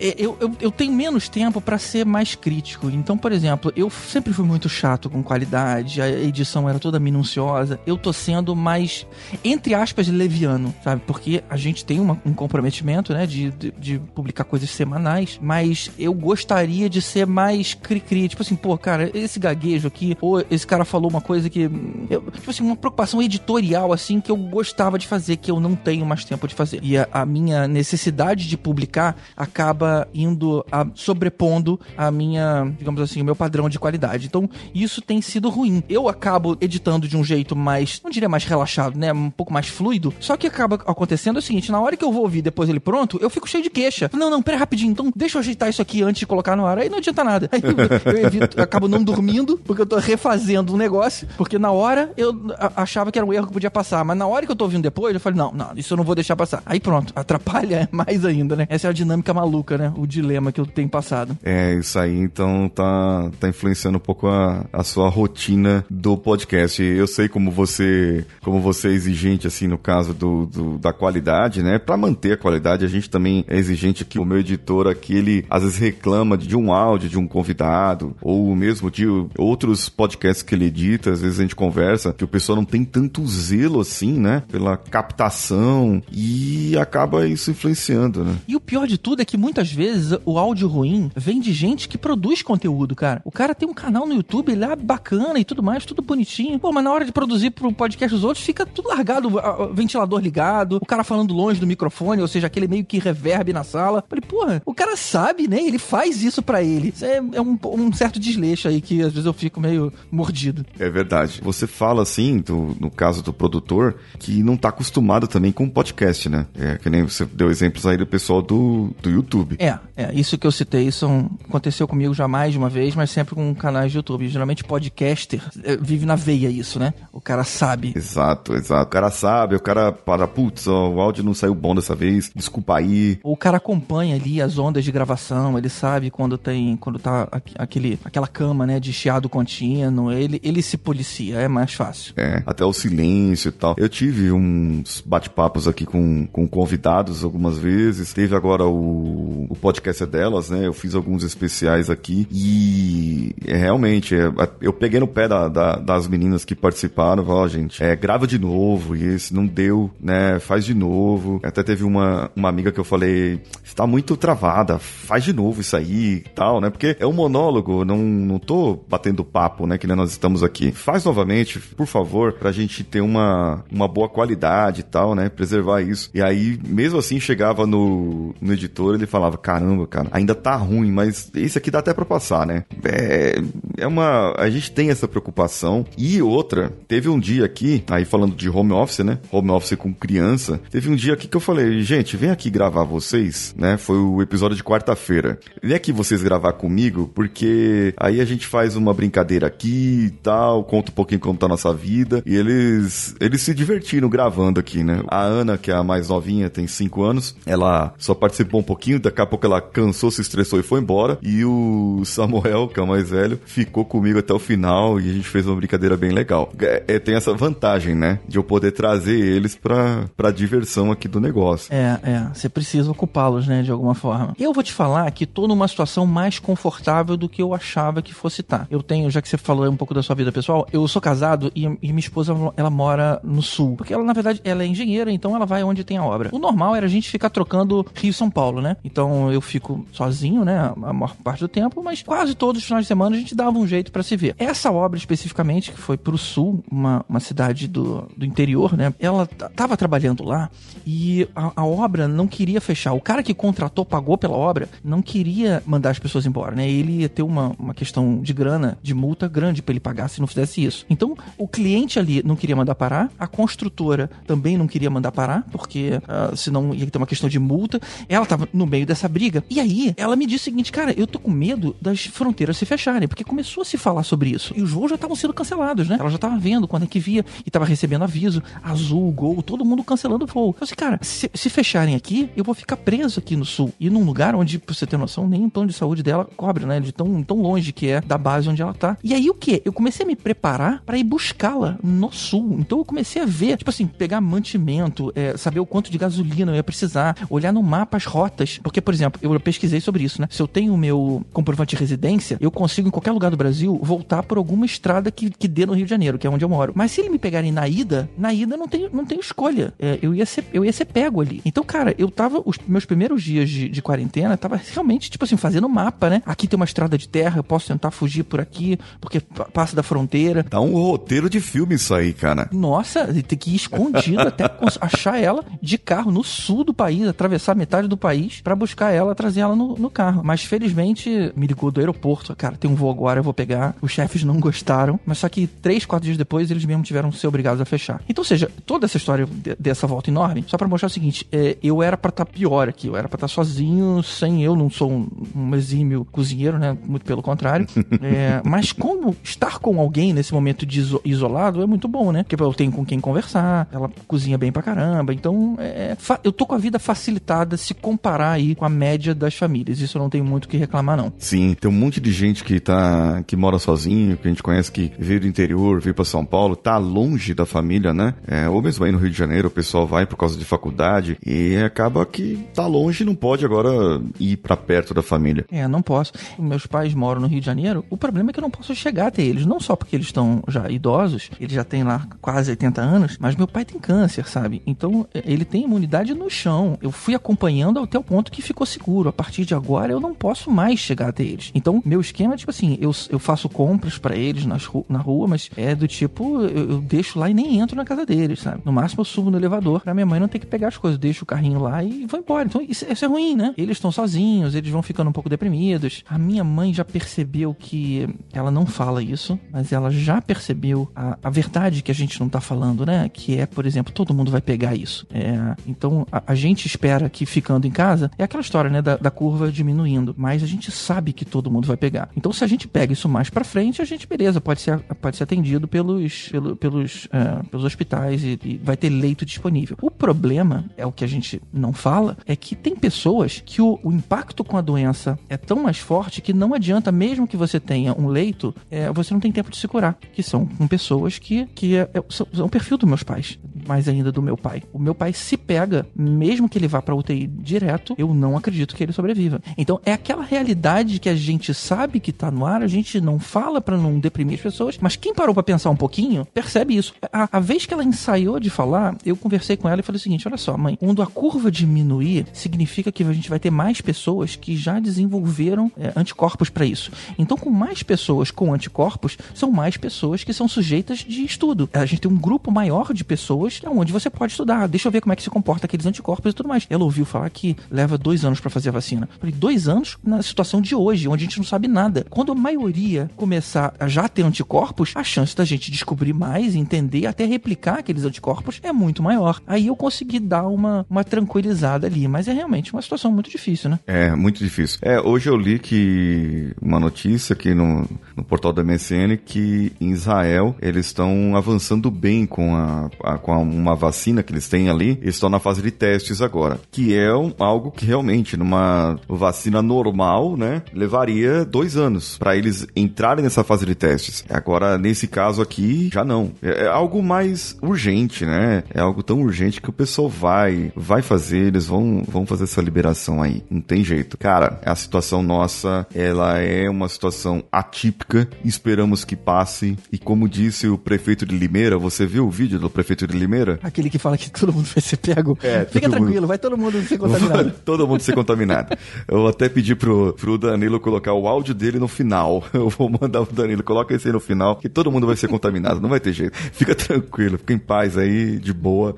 É, 0.00 0.14
eu, 0.16 0.36
eu, 0.40 0.50
eu 0.60 0.70
tenho 0.70 0.92
menos 0.92 1.28
tempo 1.28 1.60
para 1.60 1.78
ser 1.78 2.06
mais 2.06 2.34
crítico. 2.34 2.88
Então, 2.88 3.18
por 3.18 3.30
exemplo, 3.30 3.70
eu 3.76 3.90
sempre 3.90 4.32
fui 4.32 4.46
muito 4.46 4.68
chato 4.68 5.10
com 5.10 5.22
qualidade, 5.22 6.00
a 6.00 6.08
edição 6.08 6.68
era 6.68 6.78
toda 6.78 6.98
minuciosa. 6.98 7.78
Eu 7.86 7.98
tô 7.98 8.12
sendo 8.12 8.56
mais, 8.56 9.06
entre 9.44 9.74
aspas, 9.74 10.08
leviano, 10.08 10.74
sabe? 10.82 11.02
Porque 11.06 11.44
a 11.50 11.56
gente 11.56 11.84
tem 11.84 12.00
uma, 12.00 12.20
um 12.24 12.32
comprometimento, 12.32 13.12
né, 13.12 13.26
de, 13.26 13.50
de, 13.50 13.72
de, 13.72 13.98
publicar 14.14 14.44
coisas 14.44 14.70
semanais, 14.70 15.38
mas 15.42 15.90
eu 15.98 16.14
gostaria 16.14 16.88
de 16.88 17.02
ser 17.02 17.26
mais 17.26 17.74
cri-cri. 17.74 18.28
Tipo 18.28 18.42
assim, 18.42 18.56
pô, 18.56 18.76
cara, 18.78 19.10
esse 19.12 19.38
gaguejo 19.38 19.86
aqui, 19.86 20.16
ou 20.20 20.42
esse 20.50 20.66
cara 20.66 20.84
falou 20.84 21.10
uma 21.10 21.20
coisa 21.20 21.50
que. 21.50 21.70
Eu, 22.08 22.22
tipo 22.30 22.50
assim, 22.50 22.62
uma 22.62 22.76
preocupação 22.76 23.20
editorial, 23.20 23.92
assim, 23.92 24.20
que 24.20 24.30
eu 24.30 24.36
gostava 24.36 24.98
de 24.98 25.06
fazer, 25.06 25.36
que 25.36 25.50
eu 25.50 25.60
não 25.60 25.74
tenho 25.74 26.06
mais 26.06 26.24
tempo 26.24 26.48
de 26.48 26.54
fazer. 26.54 26.80
E 26.82 26.96
a, 26.96 27.06
a 27.12 27.26
minha 27.26 27.68
necessidade 27.68 28.48
de 28.48 28.56
publicar 28.56 29.16
acaba 29.36 29.89
indo 30.12 30.64
a, 30.70 30.86
sobrepondo 30.94 31.78
a 31.96 32.10
minha, 32.10 32.72
digamos 32.78 33.00
assim, 33.00 33.20
o 33.20 33.24
meu 33.24 33.36
padrão 33.36 33.68
de 33.68 33.78
qualidade. 33.78 34.26
Então, 34.26 34.48
isso 34.74 35.00
tem 35.00 35.20
sido 35.20 35.48
ruim. 35.48 35.82
Eu 35.88 36.08
acabo 36.08 36.56
editando 36.60 37.08
de 37.08 37.16
um 37.16 37.24
jeito 37.24 37.54
mais, 37.56 38.00
não 38.02 38.10
diria 38.10 38.28
mais 38.28 38.44
relaxado, 38.44 38.98
né? 38.98 39.12
Um 39.12 39.30
pouco 39.30 39.52
mais 39.52 39.68
fluido. 39.68 40.12
Só 40.20 40.36
que 40.36 40.46
acaba 40.46 40.76
acontecendo 40.76 41.38
o 41.38 41.42
seguinte: 41.42 41.70
na 41.70 41.80
hora 41.80 41.96
que 41.96 42.04
eu 42.04 42.12
vou 42.12 42.22
ouvir 42.22 42.42
depois 42.42 42.68
ele 42.68 42.80
pronto, 42.80 43.18
eu 43.20 43.30
fico 43.30 43.48
cheio 43.48 43.62
de 43.62 43.70
queixa. 43.70 44.10
Não, 44.12 44.30
não, 44.30 44.42
pera 44.42 44.56
rapidinho, 44.56 44.92
então 44.92 45.12
deixa 45.14 45.38
eu 45.38 45.40
ajeitar 45.40 45.68
isso 45.68 45.82
aqui 45.82 46.02
antes 46.02 46.20
de 46.20 46.26
colocar 46.26 46.56
no 46.56 46.66
ar. 46.66 46.78
Aí 46.78 46.88
não 46.88 46.98
adianta 46.98 47.24
nada. 47.24 47.48
Aí 47.52 47.60
eu, 47.62 48.12
eu 48.12 48.26
evito, 48.26 48.58
eu 48.58 48.64
acabo 48.64 48.88
não 48.88 49.02
dormindo, 49.02 49.58
porque 49.58 49.82
eu 49.82 49.86
tô 49.86 49.96
refazendo 49.96 50.74
um 50.74 50.76
negócio. 50.76 51.28
Porque 51.36 51.58
na 51.58 51.70
hora 51.70 52.12
eu 52.16 52.34
achava 52.76 53.10
que 53.12 53.18
era 53.18 53.26
um 53.26 53.32
erro 53.32 53.46
que 53.46 53.52
podia 53.52 53.70
passar. 53.70 54.04
Mas 54.04 54.16
na 54.16 54.26
hora 54.26 54.46
que 54.46 54.52
eu 54.52 54.56
tô 54.56 54.64
ouvindo 54.64 54.82
depois, 54.82 55.14
eu 55.14 55.20
falei, 55.20 55.38
não, 55.38 55.52
não, 55.52 55.72
isso 55.76 55.92
eu 55.92 55.96
não 55.96 56.04
vou 56.04 56.14
deixar 56.14 56.36
passar. 56.36 56.62
Aí 56.66 56.80
pronto, 56.80 57.12
atrapalha 57.16 57.88
mais 57.92 58.24
ainda, 58.24 58.56
né? 58.56 58.66
Essa 58.68 58.88
é 58.88 58.90
a 58.90 58.92
dinâmica 58.92 59.32
maluca, 59.32 59.76
né? 59.78 59.79
O 59.96 60.06
dilema 60.06 60.52
que 60.52 60.60
eu 60.60 60.66
tenho 60.66 60.88
passado. 60.88 61.36
É, 61.42 61.74
isso 61.74 61.98
aí 61.98 62.18
então 62.18 62.68
tá, 62.68 63.30
tá 63.38 63.48
influenciando 63.48 63.98
um 63.98 64.00
pouco 64.00 64.28
a, 64.28 64.66
a 64.72 64.82
sua 64.82 65.08
rotina 65.08 65.84
do 65.90 66.16
podcast. 66.16 66.82
Eu 66.82 67.06
sei 67.06 67.28
como 67.28 67.50
você, 67.50 68.24
como 68.42 68.60
você 68.60 68.88
é 68.88 68.92
exigente, 68.92 69.46
assim, 69.46 69.66
no 69.66 69.78
caso 69.78 70.12
do, 70.14 70.46
do 70.46 70.78
da 70.78 70.92
qualidade, 70.92 71.62
né? 71.62 71.78
Para 71.78 71.96
manter 71.96 72.32
a 72.32 72.36
qualidade, 72.36 72.84
a 72.84 72.88
gente 72.88 73.08
também 73.08 73.44
é 73.48 73.56
exigente 73.56 74.02
aqui. 74.02 74.18
O 74.18 74.24
meu 74.24 74.38
editor 74.38 74.86
aqui, 74.86 75.14
ele 75.14 75.44
às 75.48 75.62
vezes 75.62 75.78
reclama 75.78 76.36
de 76.36 76.56
um 76.56 76.72
áudio 76.72 77.08
de 77.08 77.18
um 77.18 77.26
convidado, 77.26 78.16
ou 78.20 78.54
mesmo 78.54 78.90
de 78.90 79.06
outros 79.36 79.88
podcasts 79.88 80.42
que 80.42 80.54
ele 80.54 80.66
edita, 80.66 81.10
às 81.10 81.20
vezes 81.20 81.38
a 81.38 81.42
gente 81.42 81.56
conversa, 81.56 82.12
que 82.12 82.24
o 82.24 82.28
pessoal 82.28 82.56
não 82.56 82.64
tem 82.64 82.84
tanto 82.84 83.26
zelo 83.26 83.80
assim, 83.80 84.18
né? 84.18 84.42
Pela 84.50 84.76
captação, 84.76 86.02
e 86.12 86.76
acaba 86.78 87.26
isso 87.26 87.50
influenciando, 87.50 88.24
né? 88.24 88.36
E 88.46 88.56
o 88.56 88.60
pior 88.60 88.86
de 88.86 88.98
tudo 88.98 89.22
é 89.22 89.24
que 89.24 89.36
muitas 89.70 89.72
vezes 89.72 90.18
o 90.24 90.38
áudio 90.38 90.68
ruim 90.68 91.10
vem 91.14 91.40
de 91.40 91.52
gente 91.52 91.88
que 91.88 91.98
produz 91.98 92.42
conteúdo, 92.42 92.94
cara. 92.94 93.20
O 93.24 93.30
cara 93.30 93.54
tem 93.54 93.68
um 93.68 93.74
canal 93.74 94.06
no 94.06 94.14
YouTube 94.14 94.54
lá 94.54 94.74
bacana 94.76 95.38
e 95.38 95.44
tudo 95.44 95.62
mais, 95.62 95.84
tudo 95.84 96.02
bonitinho. 96.02 96.58
Pô, 96.58 96.72
mas 96.72 96.84
na 96.84 96.92
hora 96.92 97.04
de 97.04 97.12
produzir 97.12 97.50
pro 97.50 97.72
podcast 97.72 98.14
dos 98.14 98.24
outros, 98.24 98.44
fica 98.44 98.66
tudo 98.66 98.88
largado, 98.88 99.30
ventilador 99.72 100.20
ligado, 100.20 100.78
o 100.80 100.86
cara 100.86 101.04
falando 101.04 101.34
longe 101.34 101.60
do 101.60 101.66
microfone, 101.66 102.22
ou 102.22 102.28
seja, 102.28 102.46
aquele 102.46 102.68
meio 102.68 102.84
que 102.84 102.98
reverb 102.98 103.52
na 103.52 103.64
sala. 103.64 104.04
Falei, 104.08 104.22
porra, 104.26 104.62
o 104.64 104.74
cara 104.74 104.96
sabe, 104.96 105.48
né? 105.48 105.62
Ele 105.62 105.78
faz 105.78 106.22
isso 106.22 106.42
para 106.42 106.62
ele. 106.62 106.88
Isso 106.94 107.04
é, 107.04 107.16
é 107.16 107.40
um, 107.40 107.58
um, 107.64 107.92
certo 107.92 108.18
desleixo 108.18 108.68
aí 108.68 108.80
que 108.80 109.02
às 109.02 109.12
vezes 109.12 109.26
eu 109.26 109.32
fico 109.32 109.60
meio 109.60 109.92
mordido. 110.10 110.64
É 110.78 110.88
verdade. 110.88 111.40
Você 111.42 111.66
fala 111.66 112.02
assim, 112.02 112.38
do, 112.38 112.76
no 112.78 112.90
caso 112.90 113.22
do 113.22 113.32
produtor, 113.32 113.96
que 114.18 114.42
não 114.42 114.56
tá 114.56 114.68
acostumado 114.68 115.26
também 115.26 115.52
com 115.52 115.68
podcast, 115.68 116.28
né? 116.28 116.46
É 116.58 116.78
que 116.78 116.90
nem 116.90 117.02
você 117.02 117.24
deu 117.24 117.50
exemplos 117.50 117.86
aí 117.86 117.96
do 117.96 118.06
pessoal 118.06 118.42
do, 118.42 118.90
do 119.02 119.10
YouTube. 119.10 119.49
É, 119.58 119.78
é, 119.96 120.14
isso 120.14 120.38
que 120.38 120.46
eu 120.46 120.52
citei, 120.52 120.86
isso 120.86 121.06
aconteceu 121.48 121.86
comigo 121.86 122.14
já 122.14 122.28
mais 122.28 122.52
de 122.52 122.58
uma 122.58 122.68
vez, 122.68 122.94
mas 122.94 123.10
sempre 123.10 123.34
com 123.34 123.54
canais 123.54 123.90
de 123.90 123.98
YouTube. 123.98 124.28
Geralmente 124.28 124.64
podcaster 124.64 125.42
é, 125.64 125.76
vive 125.76 126.06
na 126.06 126.16
veia 126.16 126.48
isso, 126.48 126.78
né? 126.78 126.94
O 127.12 127.20
cara 127.20 127.44
sabe. 127.44 127.92
Exato, 127.96 128.54
exato. 128.54 128.84
O 128.84 128.90
cara 128.90 129.10
sabe, 129.10 129.56
o 129.56 129.60
cara 129.60 129.92
para, 129.92 130.26
putz, 130.26 130.66
ó, 130.66 130.88
o 130.88 131.00
áudio 131.00 131.24
não 131.24 131.34
saiu 131.34 131.54
bom 131.54 131.74
dessa 131.74 131.94
vez, 131.94 132.30
desculpa 132.34 132.76
aí. 132.76 133.18
O 133.22 133.36
cara 133.36 133.56
acompanha 133.56 134.16
ali 134.16 134.40
as 134.40 134.58
ondas 134.58 134.84
de 134.84 134.92
gravação, 134.92 135.56
ele 135.58 135.68
sabe 135.68 136.10
quando 136.10 136.36
tem, 136.38 136.76
quando 136.76 136.98
tá 136.98 137.28
aquele, 137.58 137.98
aquela 138.04 138.26
cama, 138.26 138.66
né, 138.66 138.80
de 138.80 138.92
chiado 138.92 139.28
contínuo, 139.28 140.12
ele, 140.12 140.40
ele 140.42 140.62
se 140.62 140.76
policia, 140.76 141.36
é 141.36 141.48
mais 141.48 141.74
fácil. 141.74 142.14
É, 142.16 142.42
até 142.46 142.64
o 142.64 142.72
silêncio 142.72 143.48
e 143.48 143.52
tal. 143.52 143.74
Eu 143.76 143.88
tive 143.88 144.32
uns 144.32 145.00
bate-papos 145.00 145.68
aqui 145.68 145.84
com, 145.84 146.26
com 146.26 146.46
convidados 146.46 147.24
algumas 147.24 147.58
vezes, 147.58 148.12
teve 148.12 148.34
agora 148.34 148.64
o 148.64 149.39
o, 149.48 149.56
podcast 149.56 150.02
é 150.02 150.06
delas, 150.06 150.50
né? 150.50 150.66
Eu 150.66 150.72
fiz 150.72 150.94
alguns 150.94 151.22
especiais 151.22 151.90
aqui 151.90 152.26
e 152.30 153.34
é, 153.46 153.56
realmente 153.56 154.14
é, 154.14 154.32
eu 154.60 154.72
peguei 154.72 155.00
no 155.00 155.06
pé 155.06 155.28
da, 155.28 155.48
da, 155.48 155.76
das 155.76 156.08
meninas 156.08 156.44
que 156.44 156.54
participaram, 156.54 157.24
ó, 157.28 157.44
oh, 157.44 157.48
gente, 157.48 157.82
é, 157.82 157.94
grava 157.94 158.26
de 158.26 158.38
novo, 158.38 158.96
e 158.96 159.04
esse 159.04 159.34
não 159.34 159.46
deu, 159.46 159.90
né? 160.00 160.38
Faz 160.38 160.64
de 160.64 160.74
novo. 160.74 161.40
Até 161.42 161.62
teve 161.62 161.84
uma, 161.84 162.30
uma 162.34 162.48
amiga 162.48 162.72
que 162.72 162.80
eu 162.80 162.84
falei, 162.84 163.40
está 163.64 163.86
muito 163.86 164.16
travada, 164.16 164.78
faz 164.78 165.24
de 165.24 165.32
novo 165.32 165.60
isso 165.60 165.76
aí 165.76 166.16
e 166.16 166.20
tal, 166.34 166.60
né? 166.60 166.70
Porque 166.70 166.96
é 166.98 167.06
um 167.06 167.12
monólogo, 167.12 167.84
não, 167.84 167.98
não 167.98 168.38
tô 168.38 168.78
batendo 168.88 169.24
papo, 169.24 169.66
né? 169.66 169.78
Que 169.78 169.86
nós 169.86 170.10
estamos 170.10 170.42
aqui. 170.42 170.72
Faz 170.72 171.04
novamente, 171.04 171.58
por 171.58 171.86
favor, 171.86 172.32
pra 172.32 172.52
gente 172.52 172.84
ter 172.84 173.00
uma, 173.00 173.64
uma 173.70 173.88
boa 173.88 174.08
qualidade 174.08 174.80
e 174.80 174.84
tal, 174.84 175.14
né? 175.14 175.28
Preservar 175.28 175.82
isso. 175.82 176.10
E 176.14 176.22
aí, 176.22 176.58
mesmo 176.66 176.98
assim, 176.98 177.20
chegava 177.20 177.66
no, 177.66 178.34
no 178.40 178.52
editor, 178.52 178.94
ele 178.94 179.06
falava, 179.06 179.29
caramba, 179.38 179.86
cara, 179.86 180.08
ainda 180.12 180.34
tá 180.34 180.56
ruim, 180.56 180.90
mas 180.90 181.30
esse 181.34 181.58
aqui 181.58 181.70
dá 181.70 181.78
até 181.78 181.92
pra 181.92 182.04
passar, 182.04 182.46
né? 182.46 182.64
É, 182.84 183.40
é 183.78 183.86
uma... 183.86 184.34
A 184.36 184.48
gente 184.50 184.72
tem 184.72 184.90
essa 184.90 185.08
preocupação. 185.08 185.84
E 185.96 186.20
outra, 186.22 186.72
teve 186.88 187.08
um 187.08 187.18
dia 187.18 187.44
aqui, 187.44 187.84
aí 187.90 188.04
falando 188.04 188.34
de 188.34 188.48
home 188.48 188.72
office, 188.72 189.00
né? 189.00 189.18
Home 189.30 189.50
office 189.50 189.76
com 189.76 189.92
criança. 189.92 190.60
Teve 190.70 190.90
um 190.90 190.96
dia 190.96 191.14
aqui 191.14 191.28
que 191.28 191.36
eu 191.36 191.40
falei, 191.40 191.80
gente, 191.82 192.16
vem 192.16 192.30
aqui 192.30 192.50
gravar 192.50 192.84
vocês, 192.84 193.54
né? 193.56 193.76
Foi 193.76 193.96
o 193.96 194.22
episódio 194.22 194.56
de 194.56 194.64
quarta-feira. 194.64 195.38
Vem 195.62 195.74
aqui 195.74 195.92
vocês 195.92 196.22
gravar 196.22 196.52
comigo, 196.54 197.10
porque 197.14 197.94
aí 197.96 198.20
a 198.20 198.24
gente 198.24 198.46
faz 198.46 198.76
uma 198.76 198.92
brincadeira 198.94 199.46
aqui 199.46 200.06
e 200.06 200.10
tal, 200.22 200.64
conta 200.64 200.90
um 200.90 200.94
pouquinho 200.94 201.20
como 201.20 201.38
tá 201.38 201.46
a 201.46 201.48
nossa 201.48 201.72
vida. 201.72 202.22
E 202.26 202.36
eles, 202.36 203.14
eles 203.20 203.40
se 203.40 203.54
divertiram 203.54 204.08
gravando 204.08 204.60
aqui, 204.60 204.82
né? 204.82 205.02
A 205.08 205.22
Ana, 205.22 205.58
que 205.58 205.70
é 205.70 205.74
a 205.74 205.82
mais 205.82 206.08
novinha, 206.08 206.50
tem 206.50 206.66
5 206.66 207.02
anos, 207.02 207.36
ela 207.46 207.94
só 207.98 208.14
participou 208.14 208.60
um 208.60 208.64
pouquinho, 208.64 209.00
daqui 209.20 209.22
a 209.22 209.26
pouco 209.26 209.46
ela 209.46 209.60
cansou, 209.60 210.10
se 210.10 210.20
estressou 210.20 210.58
e 210.58 210.62
foi 210.62 210.80
embora. 210.80 211.18
E 211.22 211.44
o 211.44 212.02
Samuel, 212.04 212.68
que 212.68 212.80
é 212.80 212.82
o 212.82 212.86
mais 212.86 213.10
velho, 213.10 213.38
ficou 213.44 213.84
comigo 213.84 214.18
até 214.18 214.32
o 214.32 214.38
final 214.38 214.98
e 215.00 215.10
a 215.10 215.12
gente 215.12 215.28
fez 215.28 215.46
uma 215.46 215.56
brincadeira 215.56 215.96
bem 215.96 216.10
legal. 216.10 216.50
É, 216.58 216.84
é, 216.88 216.98
tem 216.98 217.14
essa 217.14 217.32
vantagem, 217.34 217.94
né? 217.94 218.18
De 218.26 218.38
eu 218.38 218.44
poder 218.44 218.72
trazer 218.72 219.18
eles 219.18 219.54
pra, 219.54 220.04
pra 220.16 220.30
diversão 220.30 220.90
aqui 220.90 221.06
do 221.06 221.20
negócio. 221.20 221.72
É, 221.72 221.98
é. 222.02 222.30
Você 222.32 222.48
precisa 222.48 222.90
ocupá-los, 222.90 223.46
né? 223.46 223.62
De 223.62 223.70
alguma 223.70 223.94
forma. 223.94 224.34
Eu 224.38 224.52
vou 224.52 224.62
te 224.62 224.72
falar 224.72 225.10
que 225.10 225.26
tô 225.26 225.46
numa 225.46 225.68
situação 225.68 226.06
mais 226.06 226.38
confortável 226.38 227.16
do 227.16 227.28
que 227.28 227.42
eu 227.42 227.54
achava 227.54 228.02
que 228.02 228.14
fosse 228.14 228.40
estar. 228.40 228.60
Tá. 228.60 228.66
Eu 228.70 228.82
tenho, 228.82 229.10
já 229.10 229.22
que 229.22 229.28
você 229.28 229.36
falou 229.36 229.68
um 229.68 229.76
pouco 229.76 229.94
da 229.94 230.02
sua 230.02 230.16
vida 230.16 230.32
pessoal, 230.32 230.66
eu 230.72 230.86
sou 230.88 231.00
casado 231.00 231.52
e, 231.54 231.64
e 231.64 231.88
minha 231.88 231.98
esposa, 232.00 232.34
ela 232.56 232.70
mora 232.70 233.20
no 233.22 233.42
sul. 233.42 233.76
Porque 233.76 233.92
ela, 233.92 234.02
na 234.02 234.12
verdade, 234.12 234.40
ela 234.44 234.62
é 234.62 234.66
engenheira, 234.66 235.12
então 235.12 235.36
ela 235.36 235.46
vai 235.46 235.62
onde 235.62 235.84
tem 235.84 235.98
a 235.98 236.04
obra. 236.04 236.30
O 236.32 236.38
normal 236.38 236.74
era 236.74 236.86
a 236.86 236.88
gente 236.88 237.10
ficar 237.10 237.30
trocando 237.30 237.86
Rio-São 237.94 238.30
Paulo, 238.30 238.60
né? 238.60 238.76
Então 238.84 239.09
eu 239.30 239.40
fico 239.40 239.84
sozinho, 239.92 240.44
né? 240.44 240.72
A 240.82 240.92
maior 240.92 241.14
parte 241.16 241.40
do 241.40 241.48
tempo, 241.48 241.82
mas 241.82 242.02
quase 242.02 242.34
todos 242.34 242.62
os 242.62 242.66
finais 242.66 242.84
de 242.84 242.88
semana 242.88 243.16
a 243.16 243.18
gente 243.18 243.34
dava 243.34 243.58
um 243.58 243.66
jeito 243.66 243.90
para 243.90 244.02
se 244.02 244.16
ver. 244.16 244.34
Essa 244.38 244.70
obra 244.70 244.98
especificamente, 244.98 245.72
que 245.72 245.80
foi 245.80 245.96
pro 245.96 246.16
sul, 246.18 246.62
uma, 246.70 247.04
uma 247.08 247.20
cidade 247.20 247.66
do, 247.66 248.08
do 248.16 248.24
interior, 248.24 248.76
né? 248.76 248.92
Ela 248.98 249.26
tava 249.26 249.76
trabalhando 249.76 250.24
lá 250.24 250.50
e 250.86 251.28
a, 251.34 251.52
a, 251.56 251.64
obra 251.64 252.08
não 252.08 252.26
queria 252.26 252.60
fechar. 252.60 252.92
O 252.92 253.00
cara 253.00 253.22
que 253.22 253.34
contratou, 253.34 253.84
pagou 253.84 254.16
pela 254.16 254.36
obra, 254.36 254.68
não 254.84 255.02
queria 255.02 255.62
mandar 255.66 255.90
as 255.90 255.98
pessoas 255.98 256.26
embora, 256.26 256.54
né? 256.54 256.68
Ele 256.68 257.00
ia 257.00 257.08
ter 257.08 257.22
uma, 257.22 257.52
uma 257.58 257.74
questão 257.74 258.20
de 258.20 258.32
grana, 258.32 258.78
de 258.82 258.94
multa 258.94 259.28
grande 259.28 259.62
para 259.62 259.72
ele 259.72 259.80
pagar 259.80 260.08
se 260.08 260.20
não 260.20 260.26
fizesse 260.26 260.64
isso. 260.64 260.86
Então, 260.88 261.16
o 261.38 261.48
cliente 261.48 261.98
ali 261.98 262.22
não 262.24 262.36
queria 262.36 262.56
mandar 262.56 262.74
parar, 262.74 263.10
a 263.18 263.26
construtora 263.26 264.10
também 264.26 264.56
não 264.56 264.66
queria 264.66 264.90
mandar 264.90 265.12
parar, 265.12 265.44
porque 265.50 265.92
uh, 265.94 266.36
senão 266.36 266.74
ia 266.74 266.86
ter 266.86 266.98
uma 266.98 267.06
questão 267.06 267.28
de 267.28 267.38
multa. 267.38 267.80
Ela 268.08 268.26
tava 268.26 268.48
no 268.52 268.66
meio 268.66 268.86
dessa 268.86 268.99
briga. 269.08 269.44
E 269.48 269.60
aí, 269.60 269.94
ela 269.96 270.16
me 270.16 270.26
disse 270.26 270.42
o 270.42 270.44
seguinte, 270.44 270.72
cara, 270.72 270.92
eu 270.96 271.06
tô 271.06 271.18
com 271.18 271.30
medo 271.30 271.76
das 271.80 272.06
fronteiras 272.06 272.56
se 272.56 272.66
fecharem, 272.66 273.08
porque 273.08 273.24
começou 273.24 273.62
a 273.62 273.64
se 273.64 273.76
falar 273.76 274.02
sobre 274.02 274.30
isso. 274.30 274.52
E 274.56 274.62
os 274.62 274.70
voos 274.70 274.90
já 274.90 274.94
estavam 274.94 275.16
sendo 275.16 275.32
cancelados, 275.32 275.88
né? 275.88 275.96
Ela 275.98 276.10
já 276.10 276.18
tava 276.18 276.38
vendo 276.38 276.66
quando 276.66 276.84
é 276.84 276.86
que 276.86 276.98
via 276.98 277.24
e 277.44 277.50
tava 277.50 277.64
recebendo 277.64 278.02
aviso. 278.02 278.42
Azul, 278.62 279.10
Gol, 279.12 279.42
todo 279.42 279.64
mundo 279.64 279.82
cancelando 279.84 280.24
o 280.24 280.26
voo. 280.26 280.54
Eu 280.60 280.64
disse, 280.64 280.76
cara, 280.76 280.98
se, 281.02 281.30
se, 281.32 281.50
fecharem 281.50 281.94
aqui, 281.94 282.30
eu 282.36 282.44
vou 282.44 282.54
ficar 282.54 282.76
preso 282.76 283.18
aqui 283.18 283.36
no 283.36 283.44
sul. 283.44 283.72
E 283.78 283.90
num 283.90 284.04
lugar 284.04 284.34
onde, 284.34 284.58
pra 284.58 284.74
você 284.74 284.86
ter 284.86 284.96
noção, 284.96 285.28
nem 285.28 285.44
o 285.44 285.50
plano 285.50 285.68
de 285.68 285.74
saúde 285.74 286.02
dela 286.02 286.28
cobre, 286.36 286.66
né? 286.66 286.80
De 286.80 286.92
tão, 286.92 287.22
tão 287.22 287.40
longe 287.40 287.72
que 287.72 287.88
é 287.88 288.00
da 288.00 288.18
base 288.18 288.48
onde 288.48 288.62
ela 288.62 288.74
tá. 288.74 288.96
E 289.02 289.14
aí 289.14 289.28
o 289.28 289.34
que? 289.34 289.62
Eu 289.64 289.72
comecei 289.72 290.04
a 290.04 290.06
me 290.06 290.16
preparar 290.16 290.82
para 290.84 290.98
ir 290.98 291.04
buscá-la 291.04 291.78
no 291.82 292.12
sul. 292.12 292.56
Então 292.60 292.78
eu 292.78 292.84
comecei 292.84 293.22
a 293.22 293.26
ver, 293.26 293.56
tipo 293.56 293.70
assim, 293.70 293.86
pegar 293.86 294.20
mantimento, 294.20 295.12
é, 295.14 295.36
saber 295.36 295.60
o 295.60 295.66
quanto 295.66 295.90
de 295.90 295.98
gasolina 295.98 296.52
eu 296.52 296.56
ia 296.56 296.64
precisar, 296.64 297.16
olhar 297.28 297.52
no 297.52 297.62
mapa 297.62 297.96
as 297.96 298.04
rotas. 298.04 298.58
Porque, 298.62 298.80
por 298.80 298.89
exemplo, 298.92 299.20
eu 299.22 299.38
pesquisei 299.40 299.80
sobre 299.80 300.04
isso, 300.04 300.20
né? 300.20 300.28
Se 300.30 300.40
eu 300.40 300.48
tenho 300.48 300.74
o 300.74 300.78
meu 300.78 301.24
comprovante 301.32 301.74
de 301.74 301.80
residência, 301.80 302.36
eu 302.40 302.50
consigo 302.50 302.88
em 302.88 302.90
qualquer 302.90 303.12
lugar 303.12 303.30
do 303.30 303.36
Brasil 303.36 303.78
voltar 303.82 304.22
por 304.22 304.38
alguma 304.38 304.66
estrada 304.66 305.10
que, 305.10 305.30
que 305.30 305.48
dê 305.48 305.66
no 305.66 305.72
Rio 305.72 305.84
de 305.84 305.90
Janeiro, 305.90 306.18
que 306.18 306.26
é 306.26 306.30
onde 306.30 306.44
eu 306.44 306.48
moro. 306.48 306.72
Mas 306.74 306.92
se 306.92 307.00
ele 307.00 307.10
me 307.10 307.18
pegarem 307.18 307.52
na 307.52 307.68
ida, 307.68 308.08
na 308.16 308.32
ida 308.32 308.56
não 308.56 308.68
tem, 308.68 308.88
não 308.92 309.04
tem 309.04 309.18
escolha. 309.18 309.72
É, 309.78 309.98
eu, 310.02 310.14
ia 310.14 310.26
ser, 310.26 310.44
eu 310.52 310.64
ia 310.64 310.72
ser 310.72 310.84
pego 310.84 311.20
ali. 311.20 311.40
Então, 311.44 311.64
cara, 311.64 311.94
eu 311.98 312.10
tava, 312.10 312.42
os 312.44 312.56
meus 312.66 312.84
primeiros 312.84 313.22
dias 313.22 313.48
de, 313.48 313.68
de 313.68 313.82
quarentena, 313.82 314.36
tava 314.36 314.60
realmente, 314.72 315.10
tipo 315.10 315.24
assim, 315.24 315.36
fazendo 315.36 315.68
mapa, 315.68 316.10
né? 316.10 316.22
Aqui 316.26 316.46
tem 316.46 316.56
uma 316.56 316.64
estrada 316.64 316.96
de 316.96 317.08
terra, 317.08 317.38
eu 317.38 317.44
posso 317.44 317.68
tentar 317.68 317.90
fugir 317.90 318.24
por 318.24 318.40
aqui, 318.40 318.78
porque 319.00 319.20
passa 319.52 319.76
da 319.76 319.82
fronteira. 319.82 320.44
Dá 320.48 320.60
um 320.60 320.72
roteiro 320.72 321.28
de 321.28 321.40
filme 321.40 321.74
isso 321.74 321.94
aí, 321.94 322.12
cara. 322.12 322.48
Nossa, 322.52 323.06
tem 323.22 323.38
que 323.38 323.50
ir 323.50 323.56
escondido 323.56 324.20
até 324.26 324.44
achar 324.80 325.20
ela 325.20 325.44
de 325.62 325.78
carro 325.78 326.10
no 326.10 326.22
sul 326.24 326.64
do 326.64 326.74
país, 326.74 327.06
atravessar 327.06 327.54
metade 327.54 327.88
do 327.88 327.96
país 327.96 328.40
para 328.40 328.56
buscar 328.56 328.79
ela, 328.88 329.14
trazer 329.14 329.40
ela 329.40 329.56
no, 329.56 329.76
no 329.76 329.90
carro. 329.90 330.22
Mas 330.24 330.44
felizmente 330.44 331.32
me 331.34 331.46
ligou 331.46 331.70
do 331.70 331.80
aeroporto, 331.80 332.34
cara, 332.36 332.56
tem 332.56 332.70
um 332.70 332.74
voo 332.74 332.90
agora, 332.90 333.20
eu 333.20 333.24
vou 333.24 333.34
pegar. 333.34 333.74
Os 333.82 333.92
chefes 333.92 334.22
não 334.22 334.38
gostaram, 334.38 334.98
mas 335.04 335.18
só 335.18 335.28
que 335.28 335.46
três, 335.46 335.84
quatro 335.84 336.06
dias 336.06 336.16
depois 336.16 336.50
eles 336.50 336.64
mesmo 336.64 336.82
tiveram 336.82 337.10
que 337.10 337.18
ser 337.18 337.26
obrigados 337.26 337.60
a 337.60 337.64
fechar. 337.64 338.00
Então, 338.08 338.22
ou 338.22 338.26
seja, 338.26 338.50
toda 338.64 338.86
essa 338.86 338.96
história 338.96 339.26
de, 339.26 339.56
dessa 339.58 339.86
volta 339.86 340.10
enorme, 340.10 340.44
só 340.46 340.56
para 340.56 340.68
mostrar 340.68 340.86
o 340.86 340.90
seguinte, 340.90 341.26
é, 341.32 341.56
eu 341.62 341.82
era 341.82 341.96
para 341.96 342.10
estar 342.10 342.24
tá 342.24 342.30
pior 342.30 342.68
aqui, 342.68 342.86
eu 342.86 342.96
era 342.96 343.08
para 343.08 343.16
estar 343.16 343.28
tá 343.28 343.32
sozinho, 343.32 344.02
sem 344.02 344.42
eu, 344.42 344.54
não 344.54 344.70
sou 344.70 344.90
um, 344.90 345.08
um 345.34 345.54
exímio 345.54 346.06
cozinheiro, 346.10 346.58
né? 346.58 346.76
Muito 346.86 347.04
pelo 347.04 347.22
contrário. 347.22 347.66
é, 348.02 348.40
mas 348.44 348.72
como 348.72 349.16
estar 349.22 349.58
com 349.58 349.80
alguém 349.80 350.12
nesse 350.12 350.32
momento 350.32 350.64
de 350.64 350.80
iso, 350.80 351.00
isolado 351.04 351.62
é 351.62 351.66
muito 351.66 351.88
bom, 351.88 352.12
né? 352.12 352.22
Porque 352.22 352.40
eu 352.40 352.54
tenho 352.54 352.72
com 352.72 352.84
quem 352.84 353.00
conversar, 353.00 353.68
ela 353.72 353.90
cozinha 354.06 354.38
bem 354.38 354.52
pra 354.52 354.62
caramba, 354.62 355.12
então 355.12 355.56
é, 355.58 355.96
eu 356.22 356.32
tô 356.32 356.46
com 356.46 356.54
a 356.54 356.58
vida 356.58 356.78
facilitada 356.78 357.56
se 357.56 357.74
comparar 357.74 358.32
aí 358.32 358.54
com 358.60 358.66
a 358.66 358.68
média 358.68 359.14
das 359.14 359.34
famílias. 359.34 359.80
Isso 359.80 359.96
eu 359.96 360.02
não 360.02 360.10
tenho 360.10 360.22
muito 360.22 360.44
o 360.44 360.48
que 360.48 360.58
reclamar, 360.58 360.94
não. 360.94 361.10
Sim, 361.16 361.56
tem 361.58 361.70
um 361.70 361.72
monte 361.72 361.98
de 361.98 362.12
gente 362.12 362.44
que 362.44 362.60
tá 362.60 363.22
que 363.26 363.34
mora 363.34 363.58
sozinho, 363.58 364.18
que 364.18 364.28
a 364.28 364.30
gente 364.30 364.42
conhece 364.42 364.70
que 364.70 364.92
veio 364.98 365.18
do 365.18 365.26
interior, 365.26 365.80
veio 365.80 365.94
para 365.94 366.04
São 366.04 366.26
Paulo, 366.26 366.54
tá 366.54 366.76
longe 366.76 367.32
da 367.32 367.46
família, 367.46 367.94
né? 367.94 368.12
É, 368.26 368.50
ou 368.50 368.60
mesmo 368.60 368.84
aí 368.84 368.92
no 368.92 368.98
Rio 368.98 369.08
de 369.08 369.16
Janeiro, 369.16 369.48
o 369.48 369.50
pessoal 369.50 369.86
vai 369.86 370.04
por 370.04 370.18
causa 370.18 370.38
de 370.38 370.44
faculdade 370.44 371.16
e 371.24 371.56
acaba 371.56 372.04
que 372.04 372.46
tá 372.52 372.66
longe 372.66 373.02
e 373.02 373.06
não 373.06 373.14
pode 373.14 373.46
agora 373.46 373.98
ir 374.20 374.36
para 374.36 374.58
perto 374.58 374.92
da 374.92 375.00
família. 375.00 375.46
É, 375.50 375.66
não 375.66 375.80
posso. 375.80 376.12
Meus 376.38 376.66
pais 376.66 376.92
moram 376.92 377.22
no 377.22 377.28
Rio 377.28 377.40
de 377.40 377.46
Janeiro. 377.46 377.82
O 377.88 377.96
problema 377.96 378.28
é 378.28 378.32
que 378.34 378.40
eu 378.40 378.42
não 378.42 378.50
posso 378.50 378.74
chegar 378.74 379.06
até 379.06 379.22
eles, 379.22 379.46
não 379.46 379.58
só 379.58 379.74
porque 379.74 379.96
eles 379.96 380.08
estão 380.08 380.42
já 380.46 380.68
idosos, 380.70 381.30
eles 381.40 381.54
já 381.54 381.64
têm 381.64 381.82
lá 381.82 382.06
quase 382.20 382.50
80 382.50 382.82
anos, 382.82 383.16
mas 383.18 383.36
meu 383.36 383.48
pai 383.48 383.64
tem 383.64 383.80
câncer, 383.80 384.28
sabe? 384.28 384.60
Então 384.66 385.08
ele 385.14 385.46
tem 385.46 385.64
imunidade 385.64 386.12
no 386.12 386.28
chão. 386.28 386.76
Eu 386.82 386.92
fui 386.92 387.14
acompanhando 387.14 387.80
até 387.80 387.98
o 387.98 388.04
ponto 388.04 388.30
que 388.30 388.49
ficou 388.50 388.66
seguro. 388.66 389.08
A 389.08 389.12
partir 389.12 389.44
de 389.44 389.54
agora 389.54 389.92
eu 389.92 390.00
não 390.00 390.14
posso 390.14 390.50
mais 390.50 390.78
chegar 390.78 391.08
até 391.08 391.22
eles. 391.22 391.50
Então 391.54 391.82
meu 391.84 392.00
esquema 392.00 392.34
é 392.34 392.36
tipo 392.36 392.50
assim, 392.50 392.76
eu, 392.80 392.90
eu 393.08 393.18
faço 393.18 393.48
compras 393.48 393.98
para 393.98 394.16
eles 394.16 394.44
nas, 394.44 394.68
na 394.88 394.98
rua, 394.98 395.26
mas 395.28 395.50
é 395.56 395.74
do 395.74 395.86
tipo, 395.86 396.42
eu, 396.42 396.70
eu 396.70 396.80
deixo 396.80 397.18
lá 397.18 397.30
e 397.30 397.34
nem 397.34 397.58
entro 397.58 397.76
na 397.76 397.84
casa 397.84 398.04
deles, 398.04 398.40
sabe? 398.40 398.62
No 398.64 398.72
máximo 398.72 399.00
eu 399.00 399.04
subo 399.04 399.30
no 399.30 399.38
elevador 399.38 399.80
pra 399.80 399.94
minha 399.94 400.06
mãe 400.06 400.20
não 400.20 400.28
ter 400.28 400.38
que 400.38 400.46
pegar 400.46 400.68
as 400.68 400.76
coisas. 400.76 400.98
Deixo 400.98 401.24
o 401.24 401.26
carrinho 401.26 401.60
lá 401.60 401.82
e 401.82 402.06
vou 402.06 402.20
embora. 402.20 402.46
Então 402.46 402.60
isso, 402.60 402.84
isso 402.90 403.04
é 403.04 403.08
ruim, 403.08 403.36
né? 403.36 403.54
Eles 403.56 403.76
estão 403.76 403.92
sozinhos, 403.92 404.54
eles 404.54 404.70
vão 404.70 404.82
ficando 404.82 405.08
um 405.08 405.12
pouco 405.12 405.28
deprimidos. 405.28 406.04
A 406.08 406.18
minha 406.18 406.44
mãe 406.44 406.74
já 406.74 406.84
percebeu 406.84 407.54
que 407.54 408.08
ela 408.32 408.50
não 408.50 408.66
fala 408.66 409.02
isso, 409.02 409.38
mas 409.52 409.72
ela 409.72 409.90
já 409.90 410.20
percebeu 410.20 410.90
a, 410.94 411.18
a 411.22 411.30
verdade 411.30 411.82
que 411.82 411.90
a 411.90 411.94
gente 411.94 412.18
não 412.20 412.28
tá 412.28 412.40
falando, 412.40 412.84
né? 412.84 413.08
Que 413.08 413.38
é, 413.38 413.46
por 413.46 413.66
exemplo, 413.66 413.92
todo 413.92 414.14
mundo 414.14 414.30
vai 414.30 414.40
pegar 414.40 414.74
isso. 414.74 415.06
É, 415.12 415.54
então 415.66 416.06
a, 416.10 416.22
a, 416.28 416.34
gente 416.34 416.66
espera 416.66 417.08
que 417.08 417.26
ficando 417.26 417.66
em 417.66 417.70
casa 417.70 418.10
é 418.18 418.24
aquela 418.24 418.39
história, 418.40 418.70
né? 418.70 418.82
Da, 418.82 418.96
da, 418.96 419.10
curva 419.10 419.50
diminuindo, 419.50 420.14
mas 420.16 420.42
a 420.42 420.46
gente 420.46 420.70
sabe 420.70 421.12
que 421.12 421.24
todo 421.24 421.50
mundo 421.50 421.66
vai 421.66 421.76
pegar. 421.76 422.08
Então 422.16 422.32
se 422.32 422.44
a 422.44 422.46
gente 422.46 422.66
pega 422.66 422.92
isso 422.92 423.08
mais 423.08 423.28
para 423.28 423.44
frente, 423.44 423.82
a 423.82 423.84
gente, 423.84 424.06
beleza, 424.06 424.40
pode 424.40 424.60
ser, 424.60 424.78
pode 425.00 425.16
ser 425.16 425.24
atendido 425.24 425.68
pelos, 425.68 426.28
pelo, 426.28 426.56
pelos, 426.56 427.08
é, 427.12 427.42
pelos 427.44 427.64
hospitais 427.64 428.22
e, 428.24 428.38
e 428.44 428.56
vai 428.58 428.76
ter 428.76 428.88
leito 428.88 429.24
disponível. 429.24 429.76
O 429.82 429.90
problema 429.90 430.64
é 430.76 430.86
o 430.86 430.92
que 430.92 431.04
a 431.04 431.08
gente 431.08 431.40
não 431.52 431.72
fala, 431.72 432.16
é 432.26 432.34
que 432.34 432.54
tem 432.54 432.74
pessoas 432.74 433.42
que 433.44 433.60
o, 433.60 433.78
o 433.82 433.92
impacto 433.92 434.42
com 434.42 434.56
a 434.56 434.60
doença 434.60 435.18
é 435.28 435.36
tão 435.36 435.62
mais 435.62 435.78
forte 435.78 436.20
que 436.20 436.32
não 436.32 436.54
adianta, 436.54 436.90
mesmo 436.92 437.26
que 437.26 437.36
você 437.36 437.60
tenha 437.60 437.94
um 437.98 438.06
leito, 438.06 438.54
é, 438.70 438.90
você 438.92 439.12
não 439.12 439.20
tem 439.20 439.32
tempo 439.32 439.50
de 439.50 439.56
se 439.56 439.68
curar. 439.68 439.96
Que 440.12 440.22
são 440.22 440.46
com 440.46 440.66
pessoas 440.66 441.18
que, 441.18 441.46
que 441.46 441.76
é, 441.76 441.88
é, 441.94 442.02
são, 442.08 442.26
são 442.32 442.46
o 442.46 442.50
perfil 442.50 442.76
dos 442.76 442.88
meus 442.88 443.02
pais. 443.02 443.38
Mais 443.70 443.88
ainda 443.88 444.10
do 444.10 444.20
meu 444.20 444.36
pai. 444.36 444.64
O 444.72 444.80
meu 444.80 444.96
pai 444.96 445.12
se 445.12 445.36
pega, 445.36 445.86
mesmo 445.94 446.48
que 446.48 446.58
ele 446.58 446.66
vá 446.66 446.82
pra 446.82 446.92
UTI 446.92 447.28
direto, 447.28 447.94
eu 447.96 448.12
não 448.12 448.36
acredito 448.36 448.74
que 448.74 448.82
ele 448.82 448.92
sobreviva. 448.92 449.40
Então 449.56 449.80
é 449.86 449.92
aquela 449.92 450.24
realidade 450.24 450.98
que 450.98 451.08
a 451.08 451.14
gente 451.14 451.54
sabe 451.54 452.00
que 452.00 452.10
tá 452.10 452.32
no 452.32 452.44
ar, 452.44 452.64
a 452.64 452.66
gente 452.66 453.00
não 453.00 453.20
fala 453.20 453.60
para 453.60 453.76
não 453.76 454.00
deprimir 454.00 454.34
as 454.34 454.40
pessoas, 454.40 454.76
mas 454.80 454.96
quem 454.96 455.14
parou 455.14 455.32
para 455.32 455.44
pensar 455.44 455.70
um 455.70 455.76
pouquinho, 455.76 456.26
percebe 456.34 456.76
isso. 456.76 456.94
A, 457.12 457.36
a, 457.36 457.38
vez 457.38 457.64
que 457.64 457.72
ela 457.72 457.84
ensaiou 457.84 458.40
de 458.40 458.50
falar, 458.50 458.96
eu 459.06 459.14
conversei 459.14 459.56
com 459.56 459.68
ela 459.68 459.80
e 459.80 459.84
falei 459.84 459.98
o 459.98 460.02
seguinte: 460.02 460.26
olha 460.26 460.36
só, 460.36 460.58
mãe, 460.58 460.74
quando 460.74 461.00
a 461.00 461.06
curva 461.06 461.48
diminuir, 461.48 462.26
significa 462.32 462.90
que 462.90 463.04
a 463.04 463.12
gente 463.12 463.30
vai 463.30 463.38
ter 463.38 463.52
mais 463.52 463.80
pessoas 463.80 464.34
que 464.34 464.56
já 464.56 464.80
desenvolveram 464.80 465.70
é, 465.78 465.92
anticorpos 465.94 466.50
para 466.50 466.64
isso. 466.64 466.90
Então, 467.16 467.36
com 467.36 467.50
mais 467.50 467.84
pessoas 467.84 468.32
com 468.32 468.52
anticorpos, 468.52 469.16
são 469.32 469.52
mais 469.52 469.76
pessoas 469.76 470.24
que 470.24 470.32
são 470.32 470.48
sujeitas 470.48 470.98
de 470.98 471.24
estudo. 471.24 471.70
A 471.72 471.86
gente 471.86 472.00
tem 472.00 472.10
um 472.10 472.18
grupo 472.18 472.50
maior 472.50 472.92
de 472.92 473.04
pessoas 473.04 473.59
onde 473.66 473.92
você 473.92 474.08
pode 474.08 474.32
estudar. 474.32 474.66
Deixa 474.66 474.88
eu 474.88 474.92
ver 474.92 475.00
como 475.00 475.12
é 475.12 475.16
que 475.16 475.22
se 475.22 475.30
comporta 475.30 475.66
aqueles 475.66 475.86
anticorpos 475.86 476.32
e 476.32 476.34
tudo 476.34 476.48
mais. 476.48 476.66
Ela 476.70 476.84
ouviu 476.84 477.04
falar 477.04 477.30
que 477.30 477.56
leva 477.70 477.98
dois 477.98 478.24
anos 478.24 478.40
para 478.40 478.50
fazer 478.50 478.68
a 478.68 478.72
vacina. 478.72 479.08
Falei, 479.18 479.34
dois 479.34 479.68
anos 479.68 479.98
na 480.02 480.22
situação 480.22 480.60
de 480.60 480.74
hoje, 480.74 481.08
onde 481.08 481.24
a 481.24 481.26
gente 481.26 481.38
não 481.38 481.44
sabe 481.44 481.68
nada. 481.68 482.06
Quando 482.08 482.32
a 482.32 482.34
maioria 482.34 483.10
começar 483.16 483.74
a 483.78 483.88
já 483.88 484.08
ter 484.08 484.22
anticorpos, 484.22 484.92
a 484.94 485.04
chance 485.04 485.36
da 485.36 485.44
gente 485.44 485.70
descobrir 485.70 486.12
mais, 486.12 486.54
entender, 486.54 487.06
até 487.06 487.24
replicar 487.24 487.78
aqueles 487.80 488.04
anticorpos 488.04 488.60
é 488.62 488.72
muito 488.72 489.02
maior. 489.02 489.40
Aí 489.46 489.66
eu 489.66 489.76
consegui 489.76 490.18
dar 490.18 490.46
uma, 490.46 490.86
uma 490.88 491.04
tranquilizada 491.04 491.86
ali, 491.86 492.06
mas 492.06 492.28
é 492.28 492.32
realmente 492.32 492.72
uma 492.72 492.82
situação 492.82 493.10
muito 493.12 493.30
difícil, 493.30 493.70
né? 493.70 493.78
É, 493.86 494.14
muito 494.14 494.42
difícil. 494.42 494.78
É, 494.82 495.00
hoje 495.00 495.28
eu 495.28 495.36
li 495.36 495.58
que 495.58 496.54
uma 496.60 496.78
notícia 496.78 497.32
aqui 497.32 497.54
no, 497.54 497.88
no 498.16 498.24
portal 498.24 498.52
da 498.52 498.62
MSN 498.62 499.16
que 499.24 499.72
em 499.80 499.90
Israel 499.90 500.54
eles 500.60 500.86
estão 500.86 501.36
avançando 501.36 501.90
bem 501.90 502.26
com, 502.26 502.54
a, 502.54 502.90
a, 503.04 503.18
com 503.18 503.32
a, 503.32 503.39
uma 503.42 503.74
vacina 503.74 504.22
que 504.22 504.32
eles 504.32 504.48
têm 504.48 504.68
ali. 504.68 504.98
Eles 505.02 505.16
estão 505.16 505.28
na 505.28 505.38
fase 505.38 505.62
de 505.62 505.70
testes 505.70 506.22
agora, 506.22 506.60
que 506.70 506.94
é 506.94 507.14
um, 507.14 507.32
algo 507.38 507.70
que 507.70 507.86
realmente 507.86 508.36
numa 508.36 508.98
vacina 509.08 509.62
normal, 509.62 510.36
né, 510.36 510.62
levaria 510.72 511.44
dois 511.44 511.76
anos 511.76 512.18
para 512.18 512.36
eles 512.36 512.66
entrarem 512.74 513.22
nessa 513.22 513.44
fase 513.44 513.66
de 513.66 513.74
testes. 513.74 514.24
Agora, 514.28 514.78
nesse 514.78 515.06
caso 515.06 515.42
aqui, 515.42 515.90
já 515.92 516.04
não. 516.04 516.32
É, 516.42 516.64
é, 516.64 516.66
algo 516.68 517.02
mais 517.02 517.56
urgente, 517.62 518.24
né? 518.24 518.62
É 518.72 518.80
algo 518.80 519.02
tão 519.02 519.20
urgente 519.22 519.60
que 519.60 519.70
o 519.70 519.72
pessoal 519.72 520.08
vai, 520.08 520.72
vai 520.76 521.02
fazer, 521.02 521.48
eles 521.48 521.66
vão, 521.66 522.02
vão 522.06 522.26
fazer 522.26 522.44
essa 522.44 522.60
liberação 522.60 523.22
aí. 523.22 523.42
Não 523.50 523.60
tem 523.60 523.84
jeito. 523.84 524.18
Cara, 524.18 524.60
a 524.64 524.74
situação 524.74 525.22
nossa, 525.22 525.86
ela 525.94 526.38
é 526.38 526.68
uma 526.68 526.88
situação 526.88 527.42
atípica. 527.50 528.28
Esperamos 528.44 529.04
que 529.04 529.16
passe. 529.16 529.76
E 529.92 529.98
como 529.98 530.28
disse 530.28 530.68
o 530.68 530.78
prefeito 530.78 531.24
de 531.26 531.36
Limeira, 531.36 531.78
você 531.78 532.06
viu 532.06 532.26
o 532.26 532.30
vídeo 532.30 532.58
do 532.58 532.70
prefeito 532.70 533.06
de 533.06 533.16
Limeira? 533.16 533.29
Aquele 533.62 533.88
que 533.88 533.98
fala 533.98 534.16
que 534.16 534.30
todo 534.30 534.52
mundo 534.52 534.66
vai 534.66 534.82
ser 534.82 534.96
pego. 534.96 535.38
É, 535.42 535.64
Fica 535.64 535.88
tranquilo, 535.88 536.14
mundo... 536.14 536.26
vai 536.26 536.38
todo 536.38 536.56
mundo 536.56 536.82
ser 536.82 536.98
contaminado. 536.98 537.52
todo 537.64 537.86
mundo 537.86 538.00
ser 538.00 538.14
contaminado. 538.14 538.76
Eu 539.06 539.26
até 539.26 539.48
pedi 539.48 539.74
pro, 539.74 540.12
pro 540.14 540.36
Danilo 540.36 540.80
colocar 540.80 541.12
o 541.12 541.28
áudio 541.28 541.54
dele 541.54 541.78
no 541.78 541.88
final. 541.88 542.44
Eu 542.52 542.68
vou 542.68 542.90
mandar 542.90 543.24
pro 543.24 543.34
Danilo, 543.34 543.62
coloca 543.62 543.94
esse 543.94 544.08
aí 544.08 544.12
no 544.12 544.20
final, 544.20 544.56
que 544.56 544.68
todo 544.68 544.90
mundo 544.90 545.06
vai 545.06 545.16
ser 545.16 545.28
contaminado. 545.28 545.80
Não 545.80 545.88
vai 545.88 546.00
ter 546.00 546.12
jeito. 546.12 546.36
Fica 546.36 546.74
tranquilo, 546.74 547.38
fica 547.38 547.52
em 547.52 547.58
paz 547.58 547.96
aí, 547.96 548.38
de 548.38 548.52
boa. 548.52 548.96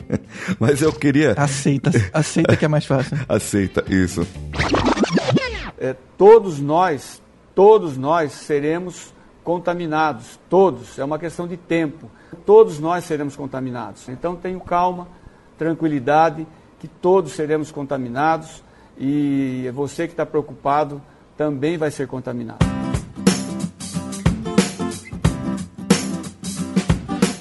Mas 0.58 0.82
eu 0.82 0.92
queria. 0.92 1.34
Aceita, 1.36 1.90
aceita 2.12 2.56
que 2.56 2.64
é 2.64 2.68
mais 2.68 2.86
fácil. 2.86 3.18
aceita, 3.28 3.84
isso. 3.88 4.26
É, 5.78 5.94
todos 6.16 6.58
nós, 6.58 7.22
todos 7.54 7.96
nós 7.96 8.32
seremos 8.32 9.12
contaminados, 9.48 10.38
todos, 10.50 10.98
é 10.98 11.04
uma 11.04 11.18
questão 11.18 11.48
de 11.48 11.56
tempo. 11.56 12.10
Todos 12.44 12.78
nós 12.78 13.04
seremos 13.04 13.36
contaminados. 13.36 14.08
Então 14.08 14.36
tenho 14.36 14.60
calma, 14.60 15.08
tranquilidade, 15.56 16.46
que 16.78 16.88
todos 16.88 17.32
seremos 17.32 17.70
contaminados 17.72 18.62
e 18.98 19.70
você 19.74 20.06
que 20.06 20.12
está 20.12 20.26
preocupado 20.26 21.00
também 21.36 21.76
vai 21.76 21.90
ser 21.90 22.06
contaminado. 22.06 22.77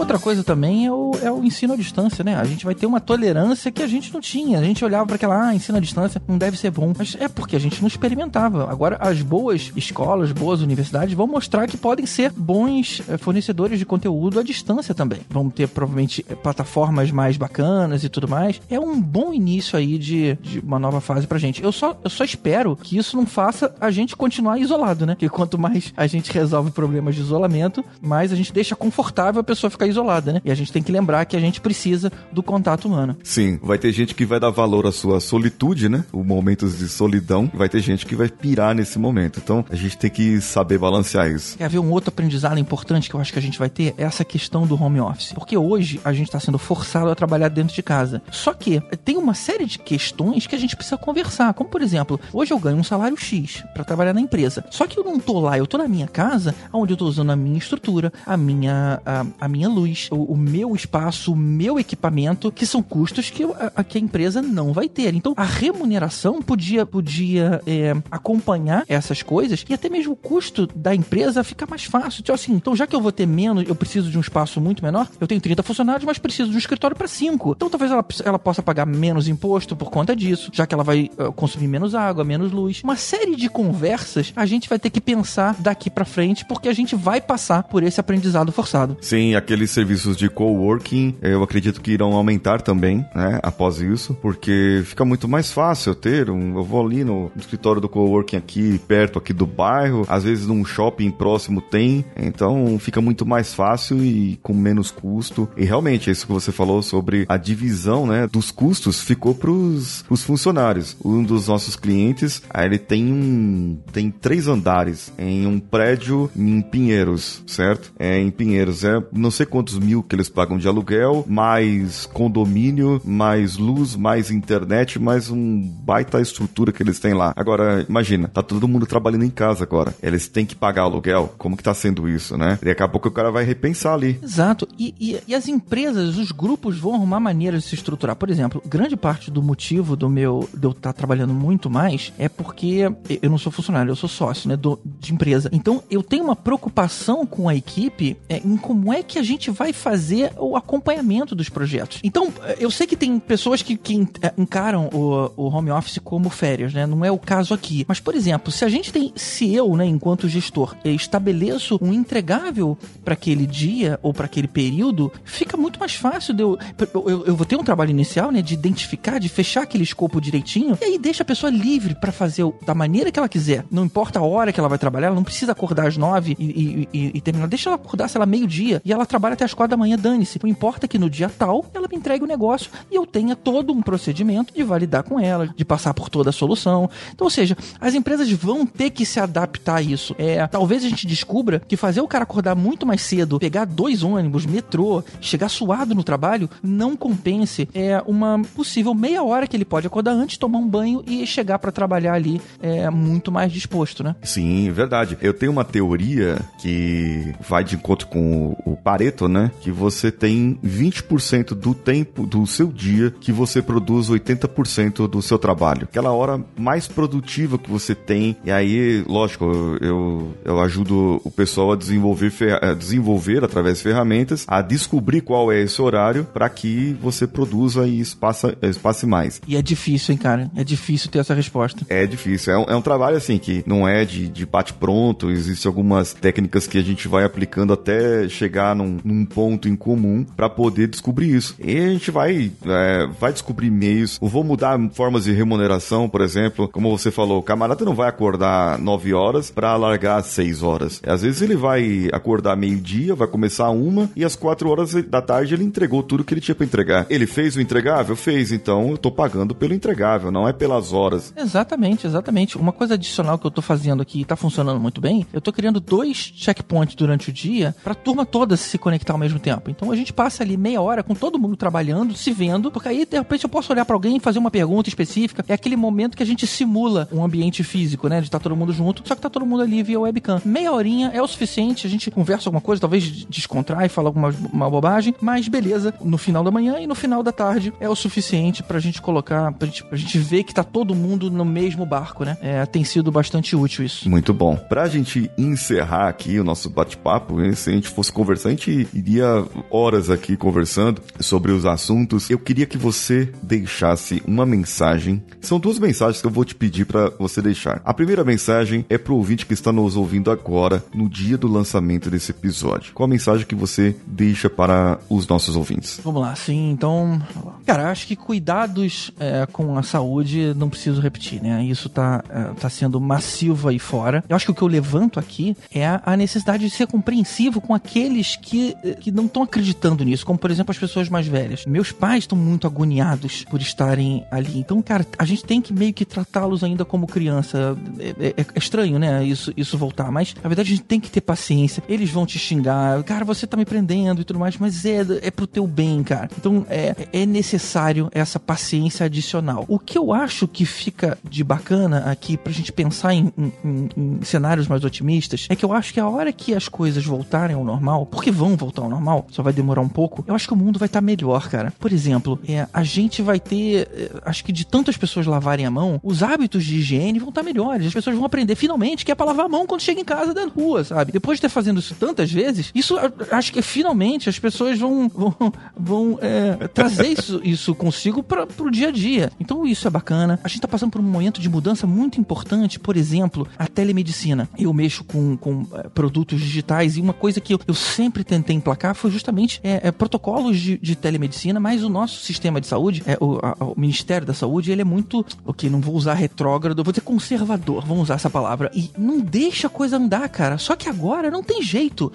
Outra 0.08 0.20
coisa 0.20 0.42
também 0.42 0.86
é 0.86 0.92
o, 0.92 1.12
é 1.22 1.30
o 1.30 1.44
ensino 1.44 1.74
à 1.74 1.76
distância, 1.76 2.24
né? 2.24 2.34
A 2.38 2.46
gente 2.46 2.64
vai 2.64 2.74
ter 2.74 2.86
uma 2.86 3.02
tolerância 3.02 3.70
que 3.70 3.84
a 3.84 3.88
gente 3.88 4.14
não 4.14 4.22
tinha. 4.22 4.58
A 4.58 4.64
gente 4.64 4.86
olhava 4.86 5.06
para 5.06 5.16
aquela, 5.16 5.50
ah, 5.50 5.54
ensino 5.54 5.78
à 5.78 5.82
distância 5.82 6.22
não 6.26 6.38
deve 6.38 6.58
ser 6.58 6.72
bom. 6.72 6.94
Mas 6.98 7.18
é 7.20 7.28
porque 7.28 7.58
a 7.58 7.60
gente 7.60 7.82
não 7.82 7.90
experimentava. 7.90 8.72
Agora, 8.72 8.96
as 9.02 9.22
boas 9.22 9.70
escolas, 9.76 10.32
boas 10.32 10.62
universidades 10.62 11.14
vão 11.14 11.28
mostrar 11.28 11.68
que 11.68 11.76
podem 11.76 12.06
ser 12.06 12.32
bons 12.32 13.02
eh, 13.10 13.18
fornecedores 13.18 13.80
de 13.80 13.86
conteúdo 13.86 14.40
à 14.40 14.44
distância 14.44 14.96
também. 14.96 15.20
Vão 15.30 15.50
ter, 15.50 15.68
provavelmente, 15.68 16.26
eh, 16.30 16.36
plataformas 16.36 17.12
mais 17.12 17.36
bacanas 17.36 18.06
e 18.06 18.08
tudo 18.08 18.30
mais. 18.30 18.62
É 18.70 18.80
um 18.80 19.02
bom 19.02 19.34
início 19.34 19.78
aí 19.78 19.98
de, 19.98 20.38
de 20.42 20.60
uma 20.62 20.80
nova 20.80 21.02
fase 21.02 21.28
pra 21.28 21.38
gente. 21.38 21.62
Eu 21.62 21.74
só, 21.74 22.00
eu 22.02 22.10
só 22.10 22.24
espero 22.24 22.78
que 22.78 22.98
isso 22.98 23.18
não 23.18 23.26
faça 23.26 23.76
a 23.78 23.92
gente 23.92 24.16
continuar 24.16 24.58
isolado, 24.58 25.06
né? 25.06 25.18
Que 25.20 25.28
quanto 25.28 25.60
mais 25.60 25.94
a 25.98 26.08
gente 26.08 26.32
resolve 26.32 26.72
problemas 26.72 27.14
de 27.14 27.20
isolamento, 27.20 27.84
mais 28.02 28.32
a 28.32 28.38
gente 28.38 28.54
deixa 28.54 28.74
confortável 28.74 29.42
a 29.42 29.44
pessoa 29.44 29.70
ficar 29.70 29.86
isolada 29.86 29.97
isolada, 29.98 30.34
né? 30.34 30.42
E 30.46 30.52
a 30.52 30.56
gente 30.56 30.72
tem 30.72 30.84
que 30.84 30.92
lembrar 30.92 31.26
que 31.26 31.36
a 31.36 31.40
gente 31.40 31.60
precisa 31.60 32.12
do 32.32 32.44
contato 32.44 32.86
humano. 32.86 33.18
Sim, 33.24 33.60
vai 33.62 33.78
ter 33.78 33.92
gente 33.92 34.14
que 34.14 34.26
vai 34.26 34.40
dar 34.40 34.50
valor 34.50 34.86
à 34.86 34.92
sua 34.92 35.20
solitude, 35.20 35.90
né? 35.90 36.06
Os 36.14 36.26
momentos 36.26 36.78
de 36.78 36.88
solidão, 36.88 37.50
vai 37.54 37.68
ter 37.68 37.82
gente 37.82 38.06
que 38.06 38.16
vai 38.16 38.30
pirar 38.30 38.76
nesse 38.76 39.00
momento. 39.00 39.40
Então, 39.44 39.66
a 39.70 39.76
gente 39.76 39.98
tem 39.98 40.10
que 40.10 40.40
saber 40.42 40.78
balancear 40.78 41.30
isso. 41.30 41.58
Quer 41.58 41.70
ver 41.70 41.80
um 41.80 41.92
outro 41.92 42.10
aprendizado 42.10 42.58
importante 42.60 43.10
que 43.10 43.16
eu 43.16 43.20
acho 43.20 43.34
que 43.34 43.40
a 43.40 43.42
gente 43.42 43.58
vai 43.58 43.70
ter? 43.70 43.94
É 43.98 44.04
essa 44.04 44.24
questão 44.24 44.66
do 44.66 44.82
home 44.82 45.00
office. 45.00 45.34
Porque 45.34 45.58
hoje 45.58 46.00
a 46.04 46.14
gente 46.14 46.28
está 46.28 46.40
sendo 46.40 46.58
forçado 46.58 47.10
a 47.10 47.16
trabalhar 47.16 47.50
dentro 47.50 47.74
de 47.74 47.84
casa. 47.84 48.22
Só 48.32 48.54
que 48.54 48.80
tem 49.04 49.18
uma 49.18 49.34
série 49.34 49.66
de 49.66 49.80
questões 49.80 50.48
que 50.48 50.56
a 50.56 50.60
gente 50.60 50.76
precisa 50.76 50.98
conversar. 50.98 51.54
Como, 51.54 51.70
por 51.70 51.82
exemplo, 51.82 52.20
hoje 52.32 52.54
eu 52.54 52.60
ganho 52.60 52.78
um 52.78 52.84
salário 52.84 53.18
X 53.18 53.64
para 53.74 53.84
trabalhar 53.84 54.14
na 54.14 54.22
empresa. 54.22 54.64
Só 54.70 54.86
que 54.86 54.98
eu 54.98 55.04
não 55.04 55.20
tô 55.20 55.40
lá, 55.40 55.58
eu 55.58 55.68
tô 55.68 55.78
na 55.78 55.88
minha 55.88 56.08
casa, 56.08 56.54
onde 56.72 56.94
eu 56.94 56.98
tô 56.98 57.06
usando 57.06 57.32
a 57.32 57.36
minha 57.36 57.58
estrutura, 57.58 58.12
a 58.26 58.38
minha, 58.38 59.02
a, 59.06 59.26
a 59.42 59.48
minha 59.48 59.70
luz 59.70 59.87
luz, 59.88 60.10
o, 60.12 60.34
o, 60.34 60.38
meu 60.38 60.76
espaço, 60.76 61.34
o 61.34 61.36
meu 61.36 61.80
equipamento, 61.80 62.52
que 62.52 62.66
são 62.66 62.84
custos 62.84 63.30
que 63.30 63.44
a, 63.76 63.84
que 63.84 63.98
a 63.98 64.02
empresa 64.02 64.42
não 64.42 64.74
vai 64.74 64.90
ter. 64.90 65.14
Então, 65.14 65.34
a 65.36 65.44
remuneração 65.44 66.42
podia, 66.42 66.86
podia 66.86 67.62
é, 67.66 67.96
acompanhar 68.12 68.84
essas 68.88 69.22
coisas 69.22 69.66
e 69.68 69.74
até 69.74 69.90
mesmo 69.90 70.14
o 70.14 70.16
custo 70.16 70.68
da 70.76 70.94
empresa 70.94 71.44
fica 71.44 71.66
mais 71.66 71.86
fácil. 71.86 72.22
Então, 72.22 72.36
assim, 72.36 72.54
então, 72.54 72.76
já 72.76 72.86
que 72.86 72.96
eu 72.96 73.02
vou 73.02 73.12
ter 73.12 73.26
menos, 73.26 73.68
eu 73.68 73.76
preciso 73.76 74.10
de 74.10 74.18
um 74.18 74.22
espaço 74.22 74.60
muito 74.60 74.84
menor, 74.84 75.08
eu 75.20 75.28
tenho 75.28 75.42
30 75.42 75.64
funcionários, 75.64 76.06
mas 76.06 76.18
preciso 76.18 76.50
de 76.50 76.56
um 76.56 76.60
escritório 76.60 76.96
para 76.96 77.08
5. 77.08 77.54
Então, 77.56 77.70
talvez 77.70 77.92
ela, 77.92 78.06
ela 78.24 78.40
possa 78.40 78.62
pagar 78.62 78.86
menos 78.86 79.28
imposto 79.28 79.76
por 79.76 79.90
conta 79.90 80.16
disso, 80.16 80.50
já 80.54 80.66
que 80.66 80.74
ela 80.74 80.84
vai 80.84 81.10
uh, 81.18 81.32
consumir 81.32 81.68
menos 81.68 81.96
água, 81.96 82.24
menos 82.24 82.52
luz. 82.52 82.82
Uma 82.84 82.96
série 82.96 83.36
de 83.36 83.50
conversas 83.50 84.34
a 84.36 84.46
gente 84.46 84.70
vai 84.70 84.80
ter 84.80 84.90
que 84.90 85.02
pensar 85.02 85.56
daqui 85.60 85.90
para 85.90 86.06
frente, 86.06 86.46
porque 86.46 86.68
a 86.68 86.74
gente 86.74 86.96
vai 86.96 87.22
passar 87.22 87.64
por 87.64 87.84
esse 87.84 88.00
aprendizado 88.00 88.52
forçado. 88.52 88.98
Sim, 89.02 89.36
aqueles 89.36 89.77
serviços 89.78 90.18
de 90.18 90.28
coworking, 90.28 91.16
eu 91.22 91.44
acredito 91.44 91.82
que 91.82 91.92
irão 91.92 92.14
aumentar 92.14 92.64
também, 92.64 93.06
né, 93.14 93.40
após 93.44 93.80
isso, 93.80 94.16
porque 94.16 94.82
fica 94.84 95.06
muito 95.06 95.28
mais 95.28 95.52
fácil 95.52 95.94
ter 95.94 96.32
um, 96.32 96.58
eu 96.58 96.64
vou 96.64 96.84
ali 96.84 97.04
no, 97.04 97.32
escritório 97.38 97.80
do 97.80 97.88
coworking 97.88 98.38
aqui, 98.38 98.82
perto 98.88 99.20
aqui 99.20 99.32
do 99.32 99.46
bairro, 99.46 100.04
às 100.10 100.24
vezes 100.24 100.48
num 100.48 100.66
shopping 100.66 101.12
próximo 101.12 101.62
tem, 101.62 102.04
então 102.16 102.80
fica 102.80 103.00
muito 103.00 103.24
mais 103.24 103.54
fácil 103.54 104.04
e 104.04 104.40
com 104.42 104.52
menos 104.52 104.90
custo. 104.90 105.48
E 105.56 105.64
realmente, 105.64 106.10
é 106.10 106.12
isso 106.12 106.26
que 106.26 106.34
você 106.34 106.52
falou 106.52 106.82
sobre 106.82 107.28
a 107.30 107.38
divisão, 107.38 108.08
né, 108.08 108.26
dos 108.26 108.50
custos 108.50 109.00
ficou 109.00 109.36
pros, 109.36 110.04
os 110.10 110.24
funcionários. 110.24 110.98
Um 111.06 111.22
dos 111.24 111.48
nossos 111.48 111.76
clientes, 111.76 112.42
ele 112.56 112.80
tem 112.80 113.06
um, 113.06 113.78
tem 113.94 114.10
três 114.10 114.48
andares 114.48 115.14
em 115.20 115.46
um 115.46 115.60
prédio 115.60 116.32
em 116.36 116.62
Pinheiros, 116.64 117.44
certo? 117.46 117.94
É 118.00 118.20
em 118.20 118.32
Pinheiros, 118.32 118.84
é, 118.84 119.04
não 119.12 119.30
sei 119.30 119.46
quanto 119.46 119.67
quantos 119.68 119.80
mil 119.80 120.02
que 120.02 120.16
eles 120.16 120.30
pagam 120.30 120.58
de 120.58 120.68
aluguel, 120.68 121.26
mais 121.28 122.06
condomínio, 122.06 123.02
mais 123.04 123.58
luz, 123.58 123.98
mais 123.98 124.32
internet, 124.32 124.98
mais 124.98 125.30
um 125.30 125.62
baita 125.62 126.22
estrutura 126.22 126.72
que 126.72 126.82
eles 126.82 127.00
têm 127.00 127.14
lá. 127.14 127.34
Agora, 127.36 127.86
imagina, 127.88 128.30
tá 128.30 128.42
todo 128.42 128.68
mundo 128.68 128.86
trabalhando 128.86 129.26
em 129.26 129.30
casa 129.30 129.64
agora. 129.64 129.94
Eles 130.02 130.30
têm 130.30 130.46
que 130.46 130.56
pagar 130.56 130.84
aluguel. 130.84 131.34
Como 131.38 131.58
que 131.58 131.64
tá 131.64 131.74
sendo 131.74 132.08
isso, 132.08 132.38
né? 132.38 132.58
E 132.62 132.66
daqui 132.66 132.82
a 132.82 132.88
pouco 132.88 133.10
o 133.10 133.12
cara 133.12 133.30
vai 133.30 133.44
repensar 133.44 133.94
ali. 133.94 134.18
Exato. 134.24 134.68
E, 134.80 134.96
e, 135.00 135.20
e 135.28 135.36
as 135.36 135.50
empresas, 135.50 136.18
os 136.18 136.32
grupos 136.32 136.80
vão 136.80 136.96
arrumar 136.96 137.20
maneiras 137.20 137.64
de 137.64 137.70
se 137.70 137.76
estruturar. 137.76 138.16
Por 138.16 138.30
exemplo, 138.30 138.64
grande 138.66 138.96
parte 138.96 139.30
do 139.30 139.44
motivo 139.44 139.98
do 139.98 140.10
meu 140.10 140.48
de 140.54 140.66
eu 140.66 140.72
estar 140.72 140.94
tá 140.94 140.94
trabalhando 140.94 141.34
muito 141.34 141.70
mais 141.70 142.14
é 142.18 142.30
porque 142.30 142.90
eu 143.22 143.30
não 143.30 143.38
sou 143.38 143.52
funcionário, 143.52 143.92
eu 143.92 143.96
sou 143.96 144.08
sócio, 144.08 144.48
né, 144.48 144.56
do, 144.56 144.80
de 144.86 145.14
empresa. 145.14 145.50
Então, 145.52 145.84
eu 145.90 146.02
tenho 146.02 146.24
uma 146.24 146.36
preocupação 146.36 147.26
com 147.26 147.50
a 147.50 147.56
equipe 147.56 148.16
é, 148.30 148.38
em 148.38 148.56
como 148.56 148.94
é 148.94 149.04
que 149.04 149.20
a 149.20 149.24
gente 149.24 149.52
vai 149.58 149.74
fazer 149.74 150.32
o 150.38 150.56
acompanhamento 150.56 151.36
dos 151.36 151.50
projetos. 151.50 152.00
Então, 152.04 152.32
eu 152.60 152.70
sei 152.70 152.86
que 152.86 152.96
tem 152.96 153.20
pessoas 153.20 153.62
que, 153.62 153.76
que 153.76 154.08
é, 154.22 154.34
encaram 154.38 154.90
o, 154.94 155.32
o 155.36 155.48
home 155.48 155.72
office 155.72 156.00
como 156.04 156.30
férias, 156.30 156.74
né? 156.74 156.86
Não 156.86 157.04
é 157.04 157.12
o 157.12 157.18
caso 157.18 157.54
aqui. 157.54 157.86
Mas, 157.88 158.00
por 158.00 158.16
exemplo, 158.16 158.52
se 158.52 158.64
a 158.64 158.70
gente 158.70 158.92
tem, 158.92 159.12
se 159.16 159.54
eu, 159.54 159.76
né, 159.76 159.86
enquanto 159.86 160.28
gestor, 160.28 160.76
estabeleço 160.84 161.80
um 161.82 161.94
entregável 161.94 162.78
para 163.04 163.14
aquele 163.14 163.48
dia 163.48 164.00
ou 164.02 164.14
para 164.14 164.26
aquele 164.26 164.48
período, 164.48 165.12
fica 165.24 165.58
muito 165.58 165.80
mais 165.80 165.96
fácil 165.96 166.34
de 166.34 166.44
eu, 166.44 166.58
eu, 166.94 167.26
eu 167.28 167.36
vou 167.36 167.46
ter 167.46 167.56
um 167.56 167.64
trabalho 167.64 167.92
inicial, 167.92 168.32
né, 168.32 168.42
de 168.42 168.54
identificar, 168.54 169.20
de 169.20 169.30
fechar 169.30 169.64
aquele 169.64 169.84
escopo 169.84 170.20
direitinho, 170.20 170.78
e 170.82 170.86
aí 170.86 170.98
deixa 170.98 171.24
a 171.24 171.26
pessoa 171.26 171.50
livre 171.50 171.96
para 171.96 172.12
fazer 172.12 172.44
da 172.66 172.74
maneira 172.74 173.12
que 173.12 173.20
ela 173.20 173.30
quiser. 173.30 173.66
Não 173.72 173.86
importa 173.86 174.20
a 174.20 174.24
hora 174.24 174.52
que 174.52 174.60
ela 174.60 174.70
vai 174.70 174.78
trabalhar, 174.78 175.08
ela 175.08 175.16
não 175.16 175.24
precisa 175.24 175.52
acordar 175.52 175.88
às 175.88 175.98
nove 175.98 176.36
e, 176.38 176.46
e, 176.46 176.90
e, 176.94 177.12
e 177.18 177.22
terminar. 177.22 177.48
Deixa 177.48 177.70
ela 177.70 177.76
acordar, 177.76 178.08
sei 178.08 178.20
lá, 178.20 178.26
meio-dia, 178.26 178.82
e 178.84 178.92
ela 178.92 179.06
trabalha 179.06 179.36
até 179.38 179.46
as 179.46 179.54
quatro 179.54 179.72
da 179.72 179.78
manhã, 179.78 179.96
dane-se. 179.98 180.40
Não 180.42 180.50
importa 180.50 180.88
que 180.88 180.98
no 180.98 181.10
dia 181.10 181.30
tal 181.30 181.66
ela 181.74 181.88
me 181.90 181.96
entregue 181.96 182.24
o 182.24 182.28
negócio 182.28 182.72
e 182.92 182.96
eu 182.96 183.06
tenha 183.06 183.36
todo 183.36 183.72
um 183.72 183.82
procedimento 183.82 184.54
de 184.54 184.64
validar 184.64 185.04
com 185.04 185.20
ela, 185.20 185.48
de 185.56 185.64
passar 185.64 185.94
por 185.94 186.10
toda 186.10 186.32
a 186.32 186.34
solução. 186.34 186.90
Então, 187.14 187.26
ou 187.26 187.32
seja, 187.32 187.56
as 187.80 187.94
empresas 187.94 188.30
vão 188.32 188.66
ter 188.66 188.90
que 188.90 189.06
se 189.06 189.20
adaptar 189.20 189.78
a 189.78 189.82
isso. 189.82 190.16
É, 190.18 190.46
talvez 190.48 190.84
a 190.84 190.90
gente 190.90 191.06
descubra 191.06 191.60
que 191.60 191.78
fazer 191.78 192.02
o 192.02 192.08
cara 192.08 192.24
acordar 192.24 192.56
muito 192.56 192.86
mais 192.86 193.02
cedo, 193.02 193.40
pegar 193.40 193.66
dois 193.66 194.04
ônibus, 194.04 194.46
metrô, 194.46 195.04
chegar 195.22 195.50
suado 195.50 195.94
no 195.94 196.04
trabalho, 196.04 196.50
não 196.64 196.96
compense 196.96 197.70
é 197.74 198.02
uma 198.06 198.42
possível 198.56 198.94
meia 198.94 199.24
hora 199.24 199.46
que 199.48 199.56
ele 199.56 199.66
pode 199.66 199.86
acordar 199.86 200.12
antes, 200.12 200.38
tomar 200.38 200.58
um 200.58 200.68
banho 200.68 201.04
e 201.06 201.26
chegar 201.28 201.60
para 201.60 201.72
trabalhar 201.72 202.14
ali 202.14 202.42
é 202.62 202.90
muito 202.90 203.32
mais 203.32 203.52
disposto, 203.52 204.04
né? 204.04 204.16
Sim, 204.24 204.72
verdade. 204.72 205.18
Eu 205.22 205.34
tenho 205.34 205.52
uma 205.52 205.64
teoria 205.64 206.40
que 206.60 207.34
vai 207.40 207.64
de 207.64 207.76
encontro 207.76 208.08
com 208.08 208.56
o 208.66 208.76
Pareto, 208.76 209.27
né? 209.28 209.52
Que 209.62 209.72
você 209.72 210.12
tem 210.12 210.60
20% 210.64 211.54
do 211.54 211.74
tempo 211.74 212.26
do 212.26 212.46
seu 212.46 212.68
dia 212.68 213.14
que 213.20 213.32
você 213.32 213.62
produz 213.62 214.10
80% 214.10 215.08
do 215.08 215.22
seu 215.22 215.38
trabalho. 215.38 215.84
Aquela 215.84 216.12
hora 216.12 216.44
mais 216.58 216.88
produtiva 216.88 217.58
que 217.58 217.70
você 217.70 217.94
tem. 217.94 218.36
E 218.44 218.52
aí, 218.52 219.04
lógico, 219.08 219.46
eu, 219.82 220.34
eu 220.44 220.60
ajudo 220.62 221.22
o 221.24 221.32
pessoal 221.32 221.74
a 221.74 221.76
desenvolver, 221.76 222.32
a 222.64 222.74
desenvolver 222.74 223.44
através 223.44 223.78
de 223.78 223.84
ferramentas, 223.84 224.46
a 224.48 224.62
descobrir 224.62 225.22
qual 225.22 225.52
é 225.52 225.62
esse 225.62 225.82
horário 225.82 226.26
para 226.26 226.50
que 226.50 226.96
você 227.02 227.28
produza 227.28 227.88
e 227.88 228.00
espaça, 228.00 228.58
espace 228.62 229.06
mais. 229.06 229.42
E 229.48 229.56
é 229.56 229.62
difícil, 229.62 230.14
hein, 230.14 230.18
cara? 230.18 230.52
É 230.56 230.64
difícil 230.64 231.10
ter 231.10 231.20
essa 231.20 231.34
resposta. 231.34 231.86
É 231.90 232.06
difícil. 232.06 232.54
É 232.54 232.58
um, 232.58 232.64
é 232.64 232.76
um 232.76 232.82
trabalho 232.82 233.18
assim 233.18 233.38
que 233.38 233.64
não 233.66 233.88
é 233.88 234.06
de, 234.06 234.28
de 234.28 234.46
bate-pronto. 234.46 235.30
Existem 235.30 235.70
algumas 235.70 236.14
técnicas 236.14 236.68
que 236.68 236.78
a 236.78 236.84
gente 236.84 237.08
vai 237.08 237.24
aplicando 237.24 237.74
até 237.74 238.28
chegar 238.30 238.76
num, 238.76 238.98
num 239.04 239.17
ponto 239.26 239.68
em 239.68 239.76
comum 239.76 240.26
para 240.36 240.50
poder 240.50 240.88
descobrir 240.88 241.36
isso. 241.36 241.56
E 241.60 241.78
a 241.78 241.90
gente 241.90 242.12
vai, 242.12 242.52
é, 242.66 243.08
vai 243.20 243.32
descobrir 243.32 243.70
meios. 243.70 244.18
Vou 244.22 244.44
mudar 244.44 244.78
formas 244.92 245.26
de 245.26 245.32
remuneração, 245.32 246.10
por 246.10 246.22
exemplo. 246.22 246.68
Como 246.70 246.96
você 246.98 247.12
falou, 247.12 247.40
o 247.40 247.44
camarada 247.44 247.84
não 247.86 247.96
vai 247.96 248.10
acordar 248.10 248.80
9 248.80 249.14
horas 249.14 249.52
para 249.52 249.76
largar 249.76 250.18
às 250.18 250.28
6 250.28 250.64
horas. 250.64 251.02
Às 251.06 251.22
vezes 251.22 251.42
ele 251.42 251.56
vai 251.56 252.10
acordar 252.12 252.56
meio-dia, 252.56 253.16
vai 253.16 253.28
começar 253.28 253.70
uma 253.70 254.10
e 254.16 254.24
às 254.24 254.36
4 254.36 254.70
horas 254.70 254.94
da 255.06 255.22
tarde 255.22 255.54
ele 255.54 255.64
entregou 255.64 256.04
tudo 256.04 256.24
que 256.24 256.34
ele 256.34 256.42
tinha 256.42 256.56
para 256.56 256.66
entregar. 256.66 257.06
Ele 257.10 257.26
fez 257.26 257.56
o 257.56 257.62
entregável? 257.62 258.16
Fez, 258.16 258.52
então 258.52 258.90
eu 258.90 258.98
tô 258.98 259.12
pagando 259.12 259.56
pelo 259.56 259.74
entregável, 259.74 260.32
não 260.32 260.48
é 260.48 260.54
pelas 260.54 260.94
horas. 260.94 261.34
Exatamente, 261.36 262.08
exatamente. 262.08 262.58
Uma 262.58 262.72
coisa 262.72 262.96
adicional 262.96 263.38
que 263.38 263.46
eu 263.46 263.52
tô 263.52 263.62
fazendo 263.62 264.02
aqui 264.02 264.22
e 264.22 264.26
tá 264.26 264.36
funcionando 264.36 264.80
muito 264.80 265.02
bem, 265.02 265.26
eu 265.34 265.42
tô 265.42 265.52
criando 265.52 265.80
dois 265.80 266.32
checkpoints 266.36 266.96
durante 266.96 267.30
o 267.30 267.34
dia 267.34 267.76
pra 267.84 267.96
turma 267.96 268.26
toda 268.26 268.58
se 268.58 268.78
conectar 268.78 269.07
ao 269.14 269.20
mesmo 269.20 269.40
tempo. 269.40 269.70
Então 269.70 269.92
a 269.92 269.96
gente 269.96 270.14
passa 270.14 270.44
ali 270.44 270.58
meia 270.58 270.82
hora 270.82 271.04
com 271.04 271.14
todo 271.14 271.40
mundo 271.40 271.56
trabalhando, 271.56 272.16
se 272.16 272.32
vendo, 272.32 272.72
porque 272.72 272.90
aí 272.90 273.06
de 273.06 273.18
repente 273.18 273.44
eu 273.44 273.50
posso 273.50 273.72
olhar 273.72 273.86
para 273.86 273.96
alguém 273.96 274.18
e 274.18 274.20
fazer 274.20 274.40
uma 274.40 274.52
pergunta 274.52 274.90
específica. 274.90 275.44
É 275.48 275.54
aquele 275.54 275.76
momento 275.76 276.16
que 276.16 276.24
a 276.24 276.26
gente 276.26 276.46
simula 276.46 277.08
um 277.12 277.24
ambiente 277.24 277.64
físico, 277.64 278.08
né? 278.08 278.20
De 278.20 278.28
estar 278.28 278.40
tá 278.40 278.44
todo 278.44 278.56
mundo 278.56 278.74
junto, 278.74 279.04
só 279.06 279.16
que 279.16 279.22
tá 279.22 279.30
todo 279.30 279.46
mundo 279.46 279.64
ali 279.64 279.84
via 279.84 280.00
webcam. 280.00 280.42
Meia 280.46 280.72
horinha 280.72 281.12
é 281.14 281.22
o 281.22 281.28
suficiente, 281.28 281.88
a 281.88 281.90
gente 281.90 282.10
conversa 282.12 282.50
alguma 282.50 282.62
coisa, 282.62 282.82
talvez 282.82 283.26
descontrai, 283.26 283.90
fala 283.90 284.10
alguma 284.10 284.34
uma 284.52 284.70
bobagem, 284.70 285.14
mas 285.22 285.48
beleza, 285.48 285.94
no 286.02 286.18
final 286.18 286.44
da 286.44 286.52
manhã 286.52 286.80
e 286.80 286.88
no 286.88 286.96
final 286.96 287.24
da 287.24 287.32
tarde 287.32 287.74
é 287.80 287.90
o 287.90 287.96
suficiente 287.96 288.64
pra 288.64 288.80
gente 288.80 289.02
colocar, 289.02 289.52
pra 289.54 289.68
gente, 289.68 289.84
pra 289.84 289.98
gente 289.98 290.18
ver 290.18 290.44
que 290.44 290.54
tá 290.54 290.64
todo 290.64 290.96
mundo 290.96 291.30
no 291.30 291.46
mesmo 291.46 291.86
barco, 291.86 292.24
né? 292.24 292.38
É, 292.42 292.66
tem 292.66 292.84
sido 292.84 293.12
bastante 293.12 293.56
útil 293.56 293.86
isso. 293.86 294.10
Muito 294.10 294.34
bom. 294.34 294.56
Pra 294.56 294.88
gente 294.88 295.30
encerrar 295.38 296.10
aqui 296.10 296.40
o 296.40 296.44
nosso 296.44 296.70
bate-papo, 296.70 297.38
se 297.56 297.70
a 297.70 297.74
gente 297.74 297.90
fosse 297.90 298.12
conversar, 298.12 298.50
a 298.50 298.52
gente 298.52 298.88
iria 298.98 299.46
horas 299.70 300.10
aqui 300.10 300.36
conversando 300.36 301.02
sobre 301.20 301.52
os 301.52 301.66
assuntos. 301.66 302.30
Eu 302.30 302.40
queria 302.40 302.66
que 302.66 302.78
você 302.78 303.32
deixasse 303.44 304.22
uma 304.26 304.46
mensagem. 304.46 305.22
São 305.40 305.60
duas 305.60 305.78
mensagens 305.78 306.20
que 306.20 306.28
eu 306.28 306.32
vou 306.32 306.44
te 306.44 306.56
pedir 306.56 306.86
para 306.86 307.10
você 307.20 307.42
deixar. 307.42 307.82
A 307.86 307.94
primeira 307.94 308.24
mensagem 308.24 308.86
é 308.90 308.98
pro 308.98 309.16
ouvinte 309.16 309.46
que 309.46 309.54
está 309.54 309.72
nos 309.72 309.96
ouvindo 309.96 310.32
agora, 310.32 310.84
no 310.94 311.08
dia 311.08 311.38
do 311.38 311.48
lançamento 311.48 312.10
desse 312.10 312.32
episódio. 312.32 312.94
Qual 312.94 313.06
a 313.06 313.10
mensagem 313.10 313.46
que 313.46 313.56
você 313.56 313.96
deixa 314.06 314.50
para 314.50 315.00
os 315.10 315.28
nossos 315.28 315.56
ouvintes? 315.56 316.00
Vamos 316.04 316.22
lá, 316.22 316.36
sim. 316.36 316.72
Então, 316.72 317.22
cara, 317.66 317.92
acho 317.92 318.08
que 318.08 318.16
cuidados 318.16 319.12
é, 319.20 319.46
com 319.46 319.78
a 319.78 319.84
saúde 319.84 320.54
não 320.56 320.70
preciso 320.70 321.02
repetir, 321.02 321.42
né? 321.42 321.64
Isso 321.64 321.90
tá, 321.90 322.24
é, 322.30 322.44
tá 322.60 322.70
sendo 322.70 323.00
massivo 323.00 323.70
aí 323.70 323.80
fora. 323.80 324.24
Eu 324.28 324.36
acho 324.36 324.46
que 324.46 324.52
o 324.52 324.56
que 324.56 324.62
eu 324.62 324.68
levanto 324.68 325.20
aqui 325.20 325.56
é 325.74 326.00
a 326.04 326.18
necessidade 326.18 326.64
de 326.64 326.70
ser 326.70 326.88
compreensivo 326.88 327.62
com 327.62 327.74
aqueles 327.74 328.36
que, 328.36 328.76
que 328.96 329.12
não 329.12 329.26
estão 329.26 329.44
acreditando 329.44 330.04
nisso, 330.04 330.26
como 330.26 330.38
por 330.38 330.52
exemplo 330.52 330.72
as 330.72 330.78
pessoas 330.78 331.10
mais 331.10 331.28
velhas. 331.28 331.66
Meus 331.66 331.92
pais 331.92 332.24
estão 332.24 332.38
muito 332.38 332.68
agoniados 332.68 333.46
por 333.50 333.62
estarem 333.62 334.24
ali. 334.32 334.60
Então, 334.60 334.82
cara, 334.82 335.06
a 335.18 335.26
gente 335.26 335.44
tem 335.44 335.62
que 335.62 335.74
meio 335.74 335.94
que 335.94 336.06
tratá-los 336.06 336.64
ainda 336.64 336.86
como 336.86 337.08
criança. 337.08 337.78
É, 338.00 338.28
é, 338.28 338.34
é, 338.38 338.46
estranho, 338.56 339.00
né? 339.00 339.24
Isso, 339.24 339.52
isso 339.56 339.78
voltar. 339.78 340.12
Mas, 340.12 340.36
na 340.36 340.48
verdade, 340.48 340.74
a 340.74 340.76
gente 340.76 340.86
tem 340.86 341.00
que 341.00 341.10
ter 341.10 341.22
paciência. 341.22 341.84
Eles 341.88 342.10
vão 342.10 342.26
te 342.26 342.40
xingar. 342.40 343.02
Cara, 343.04 343.26
você 343.26 343.46
tá 343.48 343.58
me 343.58 343.66
prendendo 343.66 344.22
e 344.22 344.24
tudo 344.24 344.40
mais. 344.40 344.58
Mas 344.58 344.86
é, 344.86 345.06
é 345.22 345.32
pro 345.32 345.48
teu 345.48 345.68
bem, 345.68 346.04
cara. 346.04 346.30
Então, 346.38 346.66
é, 346.70 346.96
é 347.12 347.26
necessário 347.26 348.10
essa 348.12 348.40
paciência 348.40 349.06
adicional. 349.06 349.66
O 349.68 349.80
que 349.80 349.98
eu 349.98 350.14
acho 350.14 350.48
que 350.48 350.66
fica 350.66 351.18
de 351.28 351.44
bacana 351.44 352.10
aqui 352.12 352.38
pra 352.38 352.52
gente 352.52 352.72
pensar 352.72 353.14
em, 353.14 353.32
em, 353.38 353.90
em 353.96 354.20
cenários 354.24 354.68
mais 354.68 354.84
otimistas 354.84 355.48
é 355.50 355.56
que 355.56 355.66
eu 355.66 355.74
acho 355.74 355.94
que 355.94 356.00
a 356.00 356.08
hora 356.08 356.32
que 356.32 356.54
as 356.54 356.68
coisas 356.68 357.06
voltarem 357.06 357.56
ao 357.56 357.64
normal, 357.64 358.06
porque 358.06 358.32
vão 358.32 358.56
voltar 358.56 358.77
ao 358.84 358.90
normal, 358.90 359.28
só 359.32 359.42
vai 359.44 359.54
demorar 359.54 359.82
um 359.82 359.90
pouco, 359.90 360.24
eu 360.28 360.36
acho 360.36 360.48
que 360.48 360.54
o 360.54 360.58
mundo 360.58 360.80
vai 360.80 360.88
estar 360.88 361.02
tá 361.02 361.06
melhor, 361.06 361.50
cara. 361.50 361.74
Por 361.80 361.92
exemplo, 361.92 362.40
é, 362.48 362.68
a 362.74 362.84
gente 362.84 363.22
vai 363.22 363.40
ter, 363.40 363.88
é, 363.94 364.12
acho 364.26 364.44
que 364.44 364.52
de 364.52 364.66
tantas 364.66 364.98
pessoas 364.98 365.26
lavarem 365.26 365.66
a 365.66 365.72
mão, 365.72 366.00
os 366.04 366.24
hábitos 366.24 366.66
de 366.66 366.78
higiene 366.78 367.20
vão 367.20 367.30
estar 367.30 367.42
tá 367.42 367.46
melhores. 367.46 367.88
As 367.88 367.94
pessoas 367.94 368.16
vão 368.16 368.26
aprender 368.26 368.56
finalmente 368.56 369.06
que 369.06 369.12
é 369.12 369.16
pra 369.16 369.26
lavar 369.26 369.46
a 369.46 369.50
mão 369.50 369.66
quando 369.66 369.82
chega 369.82 370.02
em 370.02 370.06
casa 370.06 370.34
da 370.34 370.46
rua, 370.46 370.84
sabe? 370.84 371.12
Depois 371.12 371.38
de 371.38 371.42
ter 371.42 371.50
fazendo 371.50 371.80
isso 371.80 371.96
tantas 371.96 372.32
vezes, 372.32 372.72
isso 372.74 372.96
acho 373.32 373.52
que 373.54 373.62
finalmente 373.62 374.30
as 374.30 374.40
pessoas 374.40 374.80
vão, 374.80 375.10
vão, 375.10 375.36
vão 375.76 376.20
é, 376.22 376.68
trazer 376.68 377.08
isso, 377.08 377.42
isso 377.44 377.76
consigo 377.76 378.24
para 378.24 378.46
pro 378.46 378.72
dia 378.72 378.90
a 378.90 378.92
dia. 378.92 379.32
Então 379.40 379.66
isso 379.66 379.88
é 379.88 379.92
bacana. 379.92 380.40
A 380.44 380.48
gente 380.48 380.62
tá 380.62 380.68
passando 380.68 380.92
por 380.92 381.02
um 381.02 381.04
momento 381.04 381.40
de 381.40 381.50
mudança 381.50 381.88
muito 381.88 382.20
importante, 382.20 382.80
por 382.80 382.98
exemplo, 382.98 383.48
a 383.58 383.68
telemedicina. 383.68 384.50
Eu 384.58 384.74
mexo 384.74 385.04
com, 385.04 385.38
com 385.38 385.66
é, 385.74 385.90
produtos 385.90 386.40
digitais 386.40 386.98
e 386.98 387.02
uma 387.02 387.14
coisa 387.14 387.40
que 387.40 387.54
eu, 387.54 387.60
eu 387.68 387.74
sempre 387.74 388.24
tentei 388.24 388.56
emplacar 388.68 388.94
foi 388.94 389.10
justamente 389.10 389.60
é, 389.64 389.88
é, 389.88 389.92
protocolos 389.92 390.60
de, 390.60 390.78
de, 390.78 390.96
telemedicina, 390.96 391.60
mas 391.60 391.84
o 391.84 391.90
nosso 391.90 392.20
sistema 392.20 392.60
de 392.60 392.68
saúde, 392.68 393.02
é, 393.06 393.18
o, 393.22 393.40
a, 393.42 393.64
o, 393.64 393.80
Ministério 393.80 394.28
da 394.28 394.34
Saúde, 394.34 394.72
ele 394.72 394.82
é 394.82 394.84
muito, 394.84 395.26
ok, 395.46 395.70
não 395.70 395.80
vou 395.80 395.96
usar 395.96 396.14
retrógrado, 396.14 396.84
vou 396.84 396.92
dizer 396.92 397.02
conservador, 397.02 397.86
vamos 397.86 398.04
usar 398.04 398.16
essa 398.16 398.30
palavra, 398.30 398.70
e 398.74 398.92
não 398.98 399.20
deixa 399.20 399.68
a 399.68 399.70
coisa 399.70 399.96
andar, 399.98 400.28
cara. 400.30 400.58
Só 400.58 400.76
que 400.76 400.90
agora 400.90 401.32
não 401.32 401.42
tem 401.42 401.62
jeito. 401.62 402.12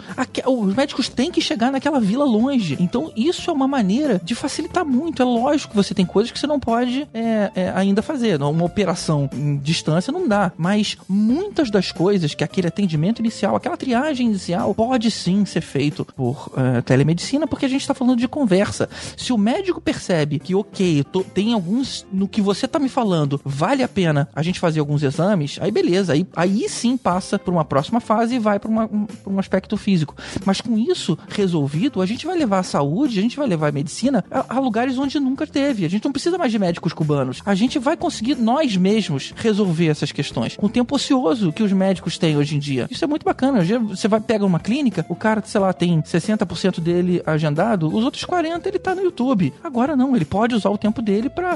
Os 0.46 0.74
médicos 0.74 1.08
têm 1.08 1.30
que 1.30 1.40
chegar 1.40 1.72
naquela 1.72 2.00
vila 2.00 2.24
longe. 2.24 2.76
Então 2.78 3.10
isso 3.16 3.50
é 3.50 3.52
uma 3.52 3.68
maneira 3.68 4.20
de 4.22 4.34
facilitar 4.34 4.84
muito. 4.84 5.22
É 5.22 5.24
lógico 5.24 5.70
que 5.70 5.76
você 5.76 5.94
tem 5.94 6.04
coisas 6.04 6.30
que 6.30 6.38
você 6.38 6.46
não 6.46 6.60
pode 6.60 7.08
é, 7.14 7.50
é, 7.54 7.72
ainda 7.74 8.02
fazer. 8.02 8.42
Uma 8.42 8.64
operação 8.64 9.30
em 9.32 9.56
distância 9.56 10.12
não 10.12 10.28
dá. 10.28 10.52
Mas 10.56 10.96
muitas 11.08 11.70
das 11.70 11.92
coisas 11.92 12.34
que 12.34 12.44
aquele 12.44 12.68
atendimento 12.68 13.20
inicial, 13.20 13.56
aquela 13.56 13.76
triagem 13.76 14.26
inicial, 14.26 14.74
pode 14.74 15.10
sim 15.10 15.44
ser 15.44 15.60
feito 15.60 16.04
por 16.04 16.31
uh, 16.32 16.82
telemedicina, 16.84 17.46
porque 17.46 17.66
a 17.66 17.68
gente 17.68 17.80
está 17.80 17.94
falando 17.94 18.18
de 18.18 18.28
conversa. 18.28 18.88
Se 19.16 19.32
o 19.32 19.38
médico 19.38 19.80
percebe 19.80 20.38
que, 20.38 20.54
ok, 20.54 21.04
tô, 21.04 21.22
tem 21.22 21.52
alguns 21.52 22.06
no 22.12 22.28
que 22.28 22.40
você 22.40 22.66
está 22.66 22.78
me 22.78 22.88
falando, 22.88 23.40
vale 23.44 23.82
a 23.82 23.88
pena 23.88 24.28
a 24.34 24.42
gente 24.42 24.60
fazer 24.60 24.80
alguns 24.80 25.02
exames, 25.02 25.58
aí 25.60 25.70
beleza, 25.70 26.12
aí, 26.12 26.26
aí 26.34 26.68
sim 26.68 26.96
passa 26.96 27.38
para 27.38 27.52
uma 27.52 27.64
próxima 27.64 28.00
fase 28.00 28.36
e 28.36 28.38
vai 28.38 28.58
para 28.58 28.70
um, 28.70 29.06
um 29.26 29.38
aspecto 29.38 29.76
físico. 29.76 30.14
Mas 30.44 30.60
com 30.60 30.78
isso 30.78 31.18
resolvido, 31.28 32.00
a 32.00 32.06
gente 32.06 32.26
vai 32.26 32.36
levar 32.36 32.60
a 32.60 32.62
saúde, 32.62 33.18
a 33.18 33.22
gente 33.22 33.36
vai 33.36 33.46
levar 33.46 33.68
a 33.68 33.72
medicina 33.72 34.24
a, 34.30 34.56
a 34.56 34.58
lugares 34.60 34.98
onde 34.98 35.18
nunca 35.18 35.46
teve. 35.46 35.84
A 35.84 35.88
gente 35.88 36.04
não 36.04 36.12
precisa 36.12 36.38
mais 36.38 36.52
de 36.52 36.58
médicos 36.58 36.92
cubanos. 36.92 37.42
A 37.44 37.54
gente 37.54 37.78
vai 37.78 37.96
conseguir 37.96 38.36
nós 38.36 38.76
mesmos 38.76 39.32
resolver 39.36 39.88
essas 39.88 40.12
questões 40.12 40.56
com 40.56 40.66
o 40.66 40.68
tempo 40.68 40.94
ocioso 40.94 41.52
que 41.52 41.62
os 41.62 41.72
médicos 41.72 42.18
têm 42.18 42.36
hoje 42.36 42.56
em 42.56 42.58
dia. 42.58 42.88
Isso 42.90 43.04
é 43.04 43.08
muito 43.08 43.24
bacana. 43.24 43.64
Você 43.88 44.08
vai 44.08 44.20
pegar 44.20 44.46
uma 44.46 44.60
clínica, 44.60 45.04
o 45.08 45.14
cara, 45.14 45.42
sei 45.44 45.60
lá, 45.60 45.72
tem 45.72 46.02
60 46.04 46.21
60% 46.22 46.80
dele 46.80 47.22
agendado, 47.26 47.88
os 47.88 48.04
outros 48.04 48.24
40 48.24 48.68
ele 48.68 48.78
tá 48.78 48.94
no 48.94 49.02
YouTube. 49.02 49.52
Agora 49.62 49.96
não, 49.96 50.14
ele 50.14 50.24
pode 50.24 50.54
usar 50.54 50.70
o 50.70 50.78
tempo 50.78 51.02
dele 51.02 51.28
para 51.28 51.52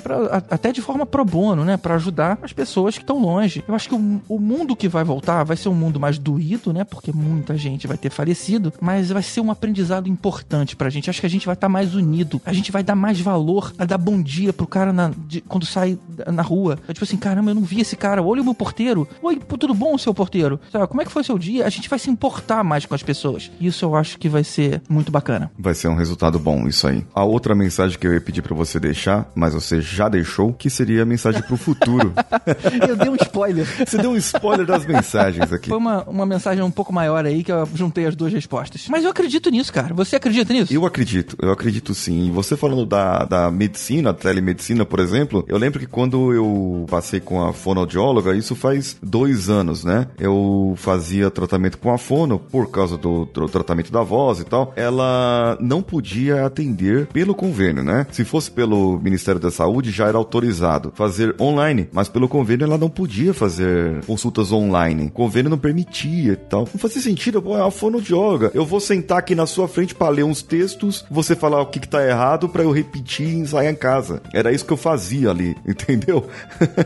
até 0.50 0.72
de 0.72 0.80
forma 0.80 1.06
pro 1.06 1.24
bono, 1.24 1.64
né, 1.64 1.76
para 1.76 1.94
ajudar 1.94 2.38
as 2.42 2.52
pessoas 2.52 2.96
que 2.96 3.02
estão 3.02 3.18
longe. 3.20 3.64
Eu 3.66 3.74
acho 3.74 3.88
que 3.88 3.94
o, 3.94 4.20
o 4.28 4.38
mundo 4.38 4.76
que 4.76 4.88
vai 4.88 5.04
voltar 5.04 5.44
vai 5.44 5.56
ser 5.56 5.68
um 5.68 5.74
mundo 5.74 6.00
mais 6.00 6.18
doído, 6.18 6.72
né, 6.72 6.84
porque 6.84 7.12
muita 7.12 7.56
gente 7.56 7.86
vai 7.86 7.96
ter 7.96 8.10
falecido, 8.10 8.72
mas 8.80 9.10
vai 9.10 9.22
ser 9.22 9.40
um 9.40 9.50
aprendizado 9.50 10.08
importante 10.08 10.76
pra 10.76 10.90
gente. 10.90 11.10
Acho 11.10 11.20
que 11.20 11.26
a 11.26 11.30
gente 11.30 11.46
vai 11.46 11.54
estar 11.54 11.66
tá 11.66 11.72
mais 11.72 11.94
unido, 11.94 12.40
a 12.44 12.52
gente 12.52 12.72
vai 12.72 12.82
dar 12.82 12.94
mais 12.94 13.20
valor 13.20 13.72
a 13.78 13.84
dar 13.84 13.98
bom 13.98 14.20
dia 14.20 14.52
pro 14.52 14.66
cara 14.66 14.92
na, 14.92 15.10
de, 15.26 15.40
quando 15.40 15.66
sai 15.66 15.98
na 16.32 16.42
rua. 16.42 16.78
É 16.88 16.92
tipo 16.92 17.04
assim, 17.04 17.16
caramba, 17.16 17.50
eu 17.50 17.54
não 17.54 17.62
vi 17.62 17.80
esse 17.80 17.96
cara. 17.96 18.22
Olha 18.22 18.42
o 18.42 18.44
meu 18.44 18.54
porteiro. 18.54 19.06
Oi, 19.22 19.36
tudo 19.36 19.74
bom, 19.74 19.96
seu 19.98 20.14
porteiro? 20.14 20.60
Sabe, 20.70 20.86
como 20.86 21.02
é 21.02 21.04
que 21.04 21.12
foi 21.12 21.24
seu 21.24 21.38
dia? 21.38 21.66
A 21.66 21.70
gente 21.70 21.88
vai 21.88 21.98
se 21.98 22.10
importar 22.10 22.62
mais 22.64 22.86
com 22.86 22.94
as 22.94 23.02
pessoas. 23.02 23.50
Isso 23.60 23.84
eu 23.84 23.94
acho 23.94 24.18
que 24.18 24.28
vai 24.28 24.44
ser 24.44 24.55
muito 24.88 25.10
bacana. 25.10 25.50
Vai 25.58 25.74
ser 25.74 25.88
um 25.88 25.94
resultado 25.94 26.38
bom 26.38 26.66
isso 26.66 26.86
aí. 26.86 27.04
A 27.14 27.24
outra 27.24 27.54
mensagem 27.54 27.98
que 27.98 28.06
eu 28.06 28.14
ia 28.14 28.20
pedir 28.20 28.42
para 28.42 28.54
você 28.54 28.78
deixar, 28.78 29.30
mas 29.34 29.54
você 29.54 29.80
já 29.80 30.08
deixou, 30.08 30.52
que 30.52 30.70
seria 30.70 31.02
a 31.02 31.06
mensagem 31.06 31.42
pro 31.42 31.56
futuro. 31.56 32.12
eu 32.88 32.96
dei 32.96 33.08
um 33.08 33.16
spoiler. 33.36 33.66
Você 33.86 33.98
deu 33.98 34.10
um 34.10 34.16
spoiler 34.16 34.66
das 34.66 34.86
mensagens 34.86 35.52
aqui. 35.52 35.68
Foi 35.68 35.78
uma, 35.78 36.02
uma 36.04 36.26
mensagem 36.26 36.62
um 36.62 36.70
pouco 36.70 36.92
maior 36.92 37.24
aí 37.24 37.44
que 37.44 37.52
eu 37.52 37.68
juntei 37.74 38.06
as 38.06 38.16
duas 38.16 38.32
respostas. 38.32 38.86
Mas 38.88 39.04
eu 39.04 39.10
acredito 39.10 39.50
nisso, 39.50 39.72
cara. 39.72 39.94
Você 39.94 40.16
acredita 40.16 40.52
nisso? 40.52 40.72
Eu 40.72 40.86
acredito, 40.86 41.36
eu 41.40 41.52
acredito 41.52 41.94
sim. 41.94 42.26
E 42.26 42.30
você 42.30 42.56
falando 42.56 42.86
da, 42.86 43.24
da 43.24 43.50
medicina, 43.50 44.14
telemedicina, 44.14 44.84
por 44.84 45.00
exemplo, 45.00 45.44
eu 45.48 45.58
lembro 45.58 45.78
que 45.78 45.86
quando 45.86 46.32
eu 46.32 46.86
passei 46.88 47.20
com 47.20 47.44
a 47.44 47.52
fonoaudióloga, 47.52 48.34
isso 48.34 48.54
faz 48.54 48.96
dois 49.02 49.50
anos, 49.50 49.84
né? 49.84 50.06
Eu 50.18 50.74
fazia 50.76 51.30
tratamento 51.30 51.78
com 51.78 51.92
a 51.92 51.98
fono 51.98 52.38
por 52.38 52.70
causa 52.70 52.96
do, 52.96 53.26
do 53.26 53.48
tratamento 53.48 53.92
da 53.92 54.02
voz 54.02 54.40
e 54.40 54.44
tal. 54.44 54.72
Ela 54.76 55.58
não 55.60 55.82
podia 55.82 56.46
atender 56.46 57.06
pelo 57.08 57.34
convênio, 57.34 57.82
né? 57.82 58.06
Se 58.10 58.24
fosse 58.24 58.50
pelo 58.50 58.98
Ministério 58.98 59.40
da 59.40 59.50
Saúde, 59.50 59.90
já 59.90 60.06
era 60.06 60.16
autorizado 60.16 60.92
fazer 60.94 61.34
online, 61.40 61.88
mas 61.92 62.08
pelo 62.08 62.28
convênio 62.28 62.64
ela 62.64 62.78
não 62.78 62.88
podia 62.88 63.25
fazer 63.34 64.04
consultas 64.04 64.52
online. 64.52 65.06
O 65.06 65.10
convênio 65.10 65.50
não 65.50 65.58
permitia 65.58 66.32
e 66.32 66.36
tal. 66.36 66.68
Não 66.72 66.80
fazia 66.80 67.02
sentido, 67.02 67.40
pô, 67.42 67.56
é 67.56 67.66
a 67.66 67.70
fonoaudióloga. 67.70 68.50
Eu 68.54 68.64
vou 68.64 68.80
sentar 68.80 69.18
aqui 69.18 69.34
na 69.34 69.46
sua 69.46 69.68
frente 69.68 69.94
para 69.94 70.08
ler 70.08 70.24
uns 70.24 70.42
textos, 70.42 71.04
você 71.10 71.34
falar 71.34 71.60
o 71.60 71.66
que, 71.66 71.80
que 71.80 71.88
tá 71.88 72.06
errado 72.06 72.48
para 72.48 72.62
eu 72.62 72.70
repetir 72.70 73.26
e 73.26 73.38
ensaiar 73.38 73.72
em 73.72 73.76
casa. 73.76 74.22
Era 74.32 74.52
isso 74.52 74.64
que 74.64 74.72
eu 74.72 74.76
fazia 74.76 75.30
ali, 75.30 75.56
entendeu? 75.66 76.26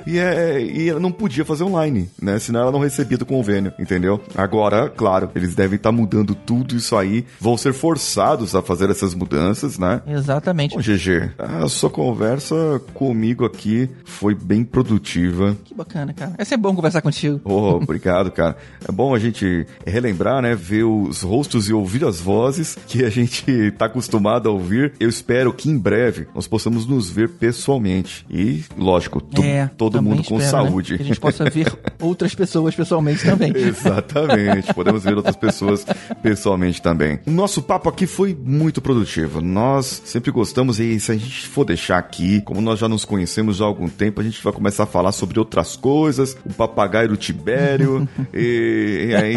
e, 0.06 0.18
é, 0.18 0.60
e 0.60 0.88
ela 0.88 1.00
não 1.00 1.12
podia 1.12 1.44
fazer 1.44 1.64
online, 1.64 2.08
né? 2.20 2.38
Senão 2.38 2.60
ela 2.60 2.72
não 2.72 2.80
recebia 2.80 3.18
do 3.18 3.26
convênio, 3.26 3.72
entendeu? 3.78 4.20
Agora, 4.34 4.88
claro, 4.88 5.30
eles 5.34 5.54
devem 5.54 5.76
estar 5.76 5.90
tá 5.90 5.96
mudando 5.96 6.34
tudo 6.34 6.76
isso 6.76 6.96
aí, 6.96 7.24
vão 7.40 7.56
ser 7.56 7.72
forçados 7.72 8.54
a 8.54 8.62
fazer 8.62 8.90
essas 8.90 9.14
mudanças, 9.14 9.78
né? 9.78 10.02
Exatamente. 10.06 10.74
Bom, 10.74 10.80
GG, 10.80 11.32
a 11.38 11.68
sua 11.68 11.90
conversa 11.90 12.80
comigo 12.94 13.44
aqui 13.44 13.88
foi 14.04 14.34
bem 14.34 14.64
produtiva. 14.64 15.56
Que 15.64 15.74
bacana, 15.74 16.12
cara. 16.12 16.29
É 16.38 16.44
sempre 16.44 16.62
bom 16.62 16.74
conversar 16.74 17.02
contigo. 17.02 17.40
Oh, 17.44 17.76
obrigado, 17.76 18.30
cara. 18.30 18.56
É 18.86 18.92
bom 18.92 19.14
a 19.14 19.18
gente 19.18 19.66
relembrar, 19.86 20.42
né? 20.42 20.54
Ver 20.54 20.84
os 20.84 21.22
rostos 21.22 21.68
e 21.68 21.72
ouvir 21.72 22.04
as 22.04 22.20
vozes 22.20 22.76
que 22.86 23.04
a 23.04 23.10
gente 23.10 23.70
tá 23.72 23.86
acostumado 23.86 24.48
a 24.48 24.52
ouvir. 24.52 24.92
Eu 24.98 25.08
espero 25.08 25.52
que 25.52 25.68
em 25.68 25.78
breve 25.78 26.26
nós 26.34 26.46
possamos 26.46 26.86
nos 26.86 27.10
ver 27.10 27.28
pessoalmente. 27.28 28.26
E, 28.30 28.64
lógico, 28.76 29.22
é, 29.42 29.68
todo 29.76 30.02
mundo 30.02 30.24
com 30.24 30.38
espero, 30.38 30.64
né? 30.64 30.68
saúde. 30.70 30.92
Né? 30.92 30.98
Que 30.98 31.02
a 31.04 31.06
gente 31.06 31.20
possa 31.20 31.44
ver 31.48 31.72
outras 32.00 32.34
pessoas 32.34 32.74
pessoalmente 32.74 33.24
também. 33.24 33.52
Exatamente. 33.54 34.72
Podemos 34.74 35.04
ver 35.04 35.16
outras 35.16 35.36
pessoas 35.36 35.84
pessoalmente 36.22 36.82
também. 36.82 37.20
O 37.26 37.30
nosso 37.30 37.62
papo 37.62 37.88
aqui 37.88 38.06
foi 38.06 38.36
muito 38.40 38.80
produtivo. 38.80 39.40
Nós 39.40 40.02
sempre 40.04 40.30
gostamos 40.30 40.78
e 40.78 40.98
se 41.00 41.12
a 41.12 41.14
gente 41.14 41.46
for 41.48 41.64
deixar 41.64 41.98
aqui, 41.98 42.40
como 42.42 42.60
nós 42.60 42.78
já 42.78 42.88
nos 42.88 43.04
conhecemos 43.04 43.60
há 43.60 43.64
algum 43.64 43.88
tempo, 43.88 44.20
a 44.20 44.24
gente 44.24 44.42
vai 44.42 44.52
começar 44.52 44.84
a 44.84 44.86
falar 44.86 45.12
sobre 45.12 45.38
outras 45.38 45.76
coisas, 45.76 46.19
o 46.44 46.52
papagaio 46.52 47.08
do 47.08 47.16
Tibério 47.16 48.08
e, 48.32 49.08
e 49.08 49.14
aí 49.14 49.36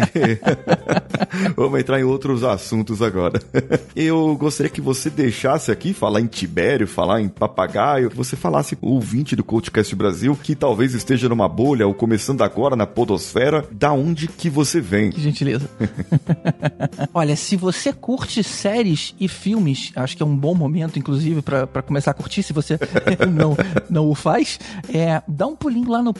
vamos 1.56 1.80
entrar 1.80 2.00
em 2.00 2.04
outros 2.04 2.44
assuntos 2.44 3.02
agora. 3.02 3.40
Eu 3.94 4.36
gostaria 4.36 4.70
que 4.70 4.80
você 4.80 5.10
deixasse 5.10 5.70
aqui 5.70 5.92
falar 5.92 6.20
em 6.20 6.26
Tibério, 6.26 6.86
falar 6.86 7.20
em 7.20 7.28
papagaio, 7.28 8.10
que 8.10 8.16
você 8.16 8.36
falasse 8.36 8.76
o 8.80 8.92
ouvinte 8.92 9.36
do 9.36 9.44
Coachcast 9.44 9.94
Brasil 9.94 10.38
que 10.42 10.54
talvez 10.54 10.94
esteja 10.94 11.28
numa 11.28 11.48
bolha 11.48 11.86
ou 11.86 11.94
começando 11.94 12.42
agora 12.42 12.76
na 12.76 12.86
podosfera, 12.86 13.64
da 13.70 13.92
onde 13.92 14.28
que 14.28 14.50
você 14.50 14.80
vem? 14.80 15.10
Que 15.10 15.20
gentileza. 15.20 15.68
Olha, 17.12 17.36
se 17.36 17.56
você 17.56 17.92
curte 17.92 18.42
séries 18.42 19.14
e 19.18 19.28
filmes, 19.28 19.92
acho 19.96 20.16
que 20.16 20.22
é 20.22 20.26
um 20.26 20.36
bom 20.36 20.54
momento, 20.54 20.98
inclusive, 20.98 21.42
para 21.42 21.82
começar 21.82 22.10
a 22.10 22.14
curtir, 22.14 22.42
se 22.42 22.52
você 22.52 22.78
não, 23.32 23.56
não 23.88 24.10
o 24.10 24.14
faz, 24.14 24.58
é, 24.92 25.22
dá 25.26 25.46
um 25.46 25.56
pulinho 25.56 25.90
lá 25.90 26.02
no 26.02 26.12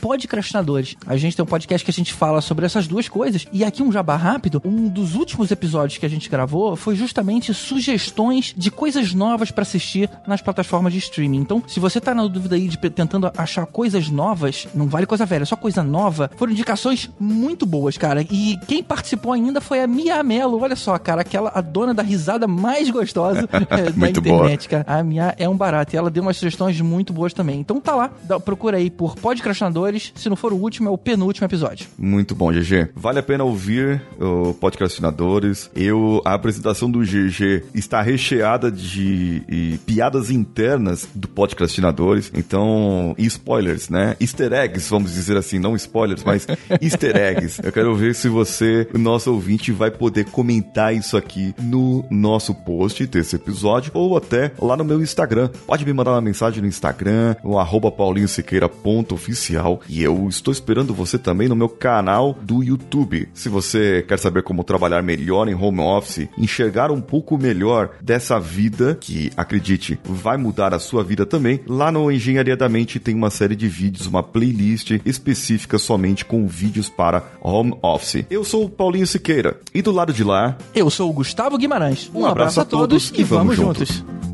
Podcrastinadores. 0.45 0.97
A 1.07 1.17
gente 1.17 1.37
tem 1.37 1.43
um 1.43 1.47
podcast 1.47 1.85
que 1.85 1.91
a 1.91 1.95
gente 1.95 2.13
fala 2.13 2.41
sobre 2.41 2.67
essas 2.67 2.87
duas 2.87 3.09
coisas. 3.09 3.47
E 3.53 3.65
aqui 3.65 3.83
um 3.83 3.91
jabá 3.91 4.17
rápido, 4.17 4.61
um 4.65 4.89
dos 4.89 5.15
últimos 5.15 5.51
episódios 5.51 5.99
que 5.99 6.07
a 6.07 6.09
gente 6.09 6.29
gravou 6.29 6.77
foi 6.77 6.95
justamente 6.95 7.55
sugestões 7.55 8.55
de 8.57 8.71
coisas 8.71 9.15
novas 9.15 9.51
para 9.51 9.63
assistir 9.63 10.11
nas 10.27 10.43
plataformas 10.43 10.93
de 10.93 10.99
streaming. 10.99 11.39
Então, 11.39 11.63
se 11.67 11.81
você 11.81 12.01
tá 12.01 12.15
na 12.15 12.27
dúvida 12.27 12.57
aí 12.57 12.69
de 12.69 12.77
tentando 12.77 13.31
achar 13.37 13.67
coisas 13.67 14.09
novas, 14.09 14.69
não 14.75 14.87
vale 14.87 15.07
coisa 15.07 15.25
velha, 15.25 15.47
só 15.47 15.57
coisa 15.57 15.83
nova, 15.83 16.31
foram 16.37 16.53
indicações 16.53 17.11
muito 17.19 17.65
boas, 17.65 17.97
cara. 17.97 18.23
E 18.31 18.59
quem 18.67 18.83
participou 18.83 19.33
ainda 19.33 19.61
foi 19.61 19.83
a 19.83 19.87
Mia 19.87 20.23
Mello. 20.23 20.61
Olha 20.61 20.77
só, 20.77 20.99
cara, 20.99 21.23
aquela 21.23 21.51
a 21.55 21.61
dona 21.61 21.95
da 21.95 22.03
risada 22.03 22.47
mais 22.47 22.91
gostosa 22.91 23.49
é, 23.71 23.91
da 23.93 24.11
internet, 24.11 24.69
boa. 24.69 24.85
cara. 24.85 24.85
A 24.87 25.03
Mia 25.03 25.35
é 25.39 25.49
um 25.49 25.57
barato 25.57 25.95
e 25.95 25.97
ela 25.97 26.11
deu 26.11 26.23
umas 26.23 26.37
sugestões 26.37 26.81
muito 26.81 27.13
boas 27.13 27.33
também. 27.33 27.61
Então 27.61 27.81
tá 27.81 27.95
lá, 27.95 28.11
procura 28.45 28.77
aí 28.77 28.91
por 28.91 29.17
Podcrastinadores. 29.17 30.13
Se 30.15 30.29
não 30.29 30.34
for 30.37 30.53
o 30.53 30.57
último, 30.57 30.88
é 30.88 30.92
o 30.92 30.99
penúltimo 30.99 31.47
episódio. 31.47 31.88
Muito 31.99 32.35
bom, 32.35 32.53
GG. 32.53 32.90
Vale 32.94 33.18
a 33.18 33.23
pena 33.23 33.44
ouvir 33.44 34.03
o 34.20 34.55
Podcrastinadores. 34.55 35.70
Eu, 35.75 36.23
a 36.25 36.35
apresentação 36.35 36.90
do 36.90 37.01
GG 37.01 37.64
está 37.75 38.01
recheada 38.03 38.70
de 38.70 39.79
piadas 39.87 40.31
internas 40.31 41.09
do 41.14 41.29
Podcrastinadores. 41.29 42.31
Então, 42.35 43.14
spoilers, 43.18 43.88
né? 43.88 44.16
Easter 44.20 44.53
eggs, 44.53 44.88
vamos 44.88 45.12
dizer 45.12 45.37
assim, 45.37 45.59
não 45.59 45.77
spoilers, 45.77 46.23
mas 46.25 46.47
easter 46.81 47.16
eggs. 47.16 47.61
Eu 47.62 47.73
quero 47.73 47.94
ver 47.94 48.14
se 48.14 48.29
você, 48.29 48.88
o 48.94 48.99
nosso 48.99 49.33
ouvinte, 49.33 49.73
vai 49.73 49.90
poder 49.90 50.25
comentar 50.27 50.94
isso 50.94 51.16
aqui 51.16 51.55
no 51.61 52.05
nosso 52.11 52.55
post 52.55 53.07
desse 53.07 53.37
episódio 53.37 53.90
ou 53.94 54.16
até 54.16 54.53
lá 54.59 54.77
no 54.77 54.85
meu 54.85 55.03
Instagram. 55.03 55.49
Pode 55.66 55.85
me 55.85 55.92
mandar 55.92 56.12
uma 56.12 56.20
mensagem 56.20 56.61
no 56.61 56.68
Instagram, 56.68 57.37
o 57.42 57.59
arroba 57.59 57.90
paulinhosiqueira.oficial 57.90 59.81
e 59.88 60.03
eu 60.03 60.24
estou 60.29 60.53
esperando 60.53 60.95
você 60.95 61.19
também 61.19 61.49
no 61.49 61.57
meu 61.57 61.69
canal 61.69 62.37
do 62.43 62.63
YouTube. 62.63 63.29
Se 63.35 63.49
você 63.49 64.05
quer 64.07 64.19
saber 64.19 64.43
como 64.43 64.65
trabalhar 64.65 65.03
melhor 65.03 65.49
em 65.49 65.55
home 65.55 65.81
office, 65.81 66.29
enxergar 66.37 66.91
um 66.91 67.01
pouco 67.01 67.39
melhor 67.39 67.91
dessa 68.01 68.39
vida, 68.39 68.97
que 69.01 69.31
acredite, 69.37 69.99
vai 70.05 70.37
mudar 70.37 70.75
a 70.75 70.79
sua 70.79 71.03
vida 71.03 71.25
também, 71.27 71.61
lá 71.67 71.91
no 71.91 72.11
Engenharia 72.11 72.57
da 72.57 72.69
Mente 72.69 72.99
tem 72.99 73.15
uma 73.15 73.31
série 73.31 73.57
de 73.57 73.69
vídeos, 73.69 74.07
uma 74.07 74.23
playlist 74.23 74.93
específica 75.05 75.79
somente 75.79 76.25
com 76.25 76.47
vídeos 76.47 76.89
para 76.89 77.23
home 77.41 77.77
office. 77.83 78.25
Eu 78.31 78.45
sou 78.45 78.65
o 78.65 78.71
Paulinho 78.71 79.07
Siqueira 79.07 79.59
e 79.73 79.83
do 79.83 79.93
lado 79.93 80.13
de 80.13 80.25
lá, 80.25 80.57
eu 80.75 80.91
sou 80.91 81.11
o 81.11 81.13
Gustavo 81.13 81.59
Guimarães. 81.59 82.11
Um, 82.15 82.21
um 82.21 82.27
abraço, 82.27 82.61
abraço, 82.61 82.61
a 82.61 82.65
todos 82.65 83.13
e 83.15 83.23
vamos, 83.23 83.57
vamos 83.57 83.57
juntos. 83.57 83.89
juntos. 83.97 84.34